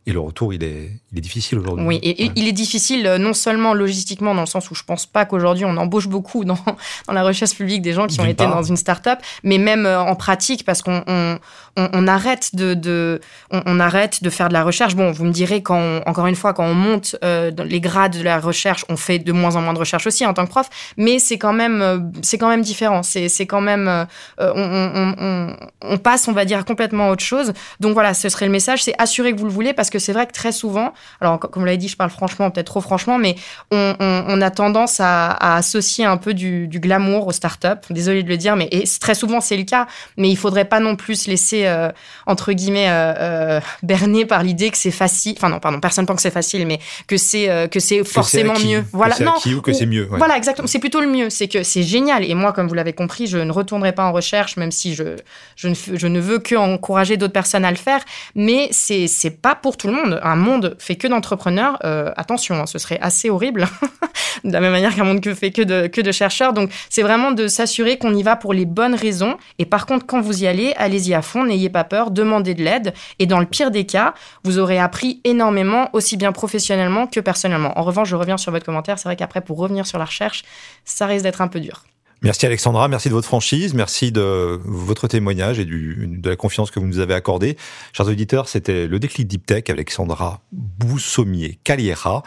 Et 0.06 0.12
le 0.12 0.20
retour, 0.20 0.54
il 0.54 0.64
est, 0.66 0.92
il 1.14 1.18
est 1.18 1.22
difficile 1.22 1.60
aujourd'hui. 1.60 1.86
Oui, 1.86 2.00
et, 2.04 2.30
il 2.36 2.46
est 2.46 2.54
difficile 2.54 3.08
euh, 3.08 3.18
non 3.18 3.34
seulement 3.34 3.74
logistiquement, 3.74 4.36
dans 4.36 4.42
le 4.42 4.48
sens 4.48 4.70
où 4.70 4.76
je 4.76 4.84
pense 4.84 5.06
pas 5.06 5.26
qu'aujourd'hui 5.26 5.64
on 5.64 5.78
embauche 5.78 6.10
beaucoup 6.10 6.44
dans, 6.44 6.58
dans 7.08 7.14
la 7.14 7.24
recherche 7.24 7.56
publique 7.56 7.82
des 7.82 7.94
gens 7.94 8.08
qui 8.08 8.20
ont 8.20 8.26
été 8.26 8.46
dans 8.46 8.64
une 8.64 8.76
start-up, 8.76 9.20
mais 9.44 9.58
même 9.58 9.86
euh, 9.86 10.02
en 10.02 10.16
pratique, 10.16 10.66
parce 10.66 10.82
qu'on 10.82 11.04
on, 11.08 11.40
on, 11.78 12.08
arrête 12.08 12.54
de, 12.54 12.74
de 12.74 13.22
on, 13.52 13.80
arrête 13.80 14.24
de 14.24 14.30
faire 14.30 14.50
de 14.50 14.54
la 14.54 14.64
recherche. 14.64 14.94
Bon, 14.96 15.12
vous 15.12 15.24
me 15.24 15.32
direz 15.32 15.64
quand, 15.64 16.02
encore 16.06 16.28
une 16.28 16.36
fois, 16.36 16.54
quand 16.54 16.66
on 16.66 16.74
monte 16.74 17.16
euh, 17.24 17.52
dans 17.52 17.64
les 17.64 17.80
grades 17.80 18.18
de 18.18 18.24
la 18.24 18.40
recherche, 18.40 18.84
on 18.90 18.98
fait 18.98 19.20
de 19.20 19.32
moins 19.32 19.56
en 19.56 19.62
moins 19.62 19.74
de 19.74 19.80
recherche 19.80 20.06
aussi 20.06 20.26
en 20.26 20.34
tant 20.34 20.46
que 20.46 20.52
prof, 20.52 20.70
mais 20.98 21.18
c'est 21.18 21.38
quand 21.38 21.54
même, 21.54 22.12
quand 22.40 22.50
même 22.50 22.62
différent. 22.62 23.04
C'est, 23.04 23.30
quand 23.46 23.62
même, 23.62 24.06
on, 24.38 25.16
on, 25.18 25.56
on, 25.82 25.98
passe, 25.98 26.28
on 26.28 26.34
va 26.34 26.44
dire, 26.44 26.66
complètement 26.66 27.08
à 27.08 27.12
autre 27.12 27.24
chose. 27.24 27.54
Donc 27.80 27.94
voilà, 27.94 28.14
ce 28.14 28.28
serait 28.28 28.46
le 28.46 28.52
message, 28.52 28.84
c'est 28.84 28.94
assurer 28.98 29.32
que 29.32 29.40
vous 29.40 29.46
le 29.46 29.52
voulez, 29.52 29.74
parce 29.74 29.90
que 29.90 29.93
c'est 30.00 30.14
vrai 30.14 30.28
que 30.28 30.32
très 30.32 30.52
souvent, 30.52 30.94
alors 31.22 31.40
comme 31.40 31.62
vous 31.62 31.66
l'avez 31.66 31.78
dit, 31.78 31.88
je 31.88 31.98
parle 31.98 32.10
franchement, 32.10 32.52
peut-être 32.52 32.68
trop 32.68 32.82
franchement, 32.82 33.18
mais 33.18 33.36
on, 33.72 34.42
a 34.42 34.50
tendance 34.52 35.00
à, 35.00 35.56
associer 35.58 36.06
un 36.06 36.18
peu 36.18 36.34
du, 36.34 36.68
glamour 36.68 37.28
aux 37.28 37.32
startups. 37.32 37.68
Désolée 37.90 38.24
de 38.24 38.30
le 38.30 38.38
dire, 38.38 38.56
mais 38.56 38.68
et 38.72 38.84
très 39.00 39.16
souvent 39.16 39.42
c'est 39.42 39.58
le 39.58 39.64
cas. 39.64 39.88
Mais 40.18 40.30
il 40.30 40.38
faudrait 40.38 40.66
pas 40.66 40.80
non 40.80 40.96
plus 40.96 41.24
se 41.24 41.30
laisser 41.30 41.66
euh, 41.66 41.90
entre 42.26 42.52
guillemets 42.54 42.90
euh, 42.90 43.14
euh, 43.18 43.60
berner 43.84 44.26
par 44.26 44.44
l'idée 44.44 44.70
que 44.70 44.78
c'est 44.78 44.92
facile. 44.92 45.36
Enfin 45.38 45.50
non, 45.50 45.60
pardon, 45.60 45.80
personne 45.80 46.06
pense 46.06 46.18
que 46.18 46.22
c'est 46.22 46.32
facile, 46.32 46.66
mais 46.68 46.80
que 47.08 47.18
c'est 47.18 47.70
que 47.70 47.80
c'est 47.80 48.04
forcément 48.04 48.60
mieux. 48.60 48.84
Voilà, 48.92 49.16
non, 49.20 49.34
ou 49.56 49.62
que 49.62 49.74
c'est 49.74 49.86
mieux. 49.86 50.08
Voilà, 50.10 50.38
exactement. 50.38 50.68
C'est 50.68 50.80
plutôt 50.80 51.02
le 51.02 51.08
mieux. 51.08 51.30
C'est 51.30 51.48
que 51.48 51.64
c'est 51.64 51.84
génial. 51.84 52.24
Et 52.24 52.34
moi, 52.36 52.54
comme 52.54 52.68
vous 52.68 52.74
l'avez 52.74 52.94
compris, 52.94 53.28
je 53.28 53.38
ne 53.38 53.52
retournerai 53.52 53.94
pas 53.94 54.06
en 54.06 54.12
recherche, 54.12 54.58
même 54.58 54.72
si 54.72 54.94
je 54.96 55.16
je 55.56 55.68
ne, 55.68 55.76
je 55.76 56.08
ne 56.08 56.20
veux 56.20 56.40
que 56.40 56.56
encourager 56.56 57.18
d'autres 57.18 57.34
personnes 57.34 57.66
à 57.66 57.72
le 57.72 57.78
faire. 57.78 58.02
Mais 58.36 58.68
c'est 58.72 59.08
c'est 59.08 59.30
pas 59.30 59.56
pour 59.56 59.78
tout 59.78 59.83
le 59.90 59.96
monde. 59.96 60.20
Un 60.24 60.36
monde 60.36 60.76
fait 60.80 60.96
que 60.96 61.08
d'entrepreneurs, 61.08 61.78
euh, 61.84 62.12
attention, 62.18 62.56
hein, 62.56 62.66
ce 62.66 62.78
serait 62.80 63.00
assez 63.02 63.30
horrible, 63.30 63.68
de 64.44 64.52
la 64.52 64.60
même 64.60 64.72
manière 64.72 64.96
qu'un 64.96 65.04
monde 65.04 65.22
que 65.22 65.34
fait 65.34 65.52
que 65.52 65.62
de, 65.62 65.88
que 65.88 66.02
de 66.02 66.12
chercheurs. 66.12 66.54
Donc, 66.54 66.72
c'est 66.90 67.02
vraiment 67.02 67.32
de 67.32 67.48
s'assurer 67.48 67.98
qu'on 67.98 68.14
y 68.16 68.24
va 68.24 68.36
pour 68.36 68.54
les 68.54 68.66
bonnes 68.66 68.96
raisons. 68.96 69.38
Et 69.60 69.66
par 69.66 69.86
contre, 69.86 70.06
quand 70.06 70.22
vous 70.22 70.44
y 70.44 70.48
allez, 70.48 70.74
allez-y 70.78 71.14
à 71.14 71.22
fond, 71.22 71.44
n'ayez 71.46 71.70
pas 71.70 71.84
peur, 71.84 72.12
demandez 72.12 72.54
de 72.54 72.64
l'aide. 72.64 72.94
Et 73.20 73.26
dans 73.26 73.40
le 73.40 73.46
pire 73.46 73.72
des 73.72 73.86
cas, 73.86 74.14
vous 74.44 74.60
aurez 74.60 74.80
appris 74.80 75.22
énormément, 75.24 75.90
aussi 75.94 76.18
bien 76.18 76.32
professionnellement 76.32 77.08
que 77.08 77.20
personnellement. 77.20 77.78
En 77.78 77.84
revanche, 77.84 78.10
je 78.10 78.16
reviens 78.16 78.38
sur 78.38 78.52
votre 78.52 78.66
commentaire. 78.66 79.00
C'est 79.00 79.10
vrai 79.10 79.16
qu'après, 79.16 79.42
pour 79.42 79.58
revenir 79.58 79.86
sur 79.86 80.00
la 80.00 80.06
recherche, 80.06 80.44
ça 80.86 81.06
risque 81.06 81.24
d'être 81.24 81.42
un 81.42 81.48
peu 81.48 81.60
dur. 81.60 81.84
Merci 82.24 82.46
Alexandra, 82.46 82.88
merci 82.88 83.10
de 83.10 83.14
votre 83.14 83.28
franchise, 83.28 83.74
merci 83.74 84.14
de 84.14 84.60
votre 84.64 85.10
témoignage 85.10 85.60
et 85.60 85.66
de 85.66 86.30
la 86.30 86.38
confiance 86.38 86.72
que 86.72 86.80
vous 86.80 86.88
nous 86.88 87.00
avez 87.00 87.14
accordée. 87.14 87.58
Chers 87.92 88.08
auditeurs, 88.08 88.48
c'était 88.48 88.88
le 88.88 88.98
déclic 88.98 89.28
Deep 89.28 89.46
Tech 89.46 89.66
Alexandra 89.68 90.42
Boussommier-Caliera. 90.54 92.24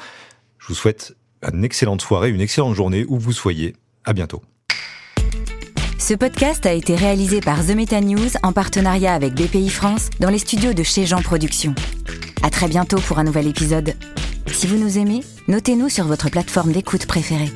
Je 0.58 0.66
vous 0.68 0.74
souhaite 0.74 1.16
une 1.50 1.64
excellente 1.64 2.02
soirée, 2.02 2.28
une 2.28 2.42
excellente 2.42 2.74
journée 2.74 3.06
où 3.08 3.18
vous 3.18 3.32
soyez. 3.32 3.74
À 4.04 4.12
bientôt. 4.12 4.42
Ce 5.98 6.14
podcast 6.14 6.66
a 6.66 6.72
été 6.72 6.94
réalisé 6.94 7.40
par 7.40 7.64
The 7.66 7.70
Meta 7.70 8.00
News 8.00 8.30
en 8.42 8.52
partenariat 8.52 9.14
avec 9.14 9.34
BPI 9.34 9.70
France 9.70 10.10
dans 10.20 10.30
les 10.30 10.38
studios 10.38 10.74
de 10.74 10.82
chez 10.82 11.06
Jean 11.06 11.22
Productions. 11.22 11.74
À 12.42 12.50
très 12.50 12.68
bientôt 12.68 12.98
pour 12.98 13.18
un 13.18 13.24
nouvel 13.24 13.48
épisode. 13.48 13.94
Si 14.46 14.66
vous 14.66 14.76
nous 14.76 14.98
aimez, 14.98 15.22
notez-nous 15.48 15.88
sur 15.88 16.04
votre 16.04 16.30
plateforme 16.30 16.70
d'écoute 16.70 17.06
préférée. 17.06 17.50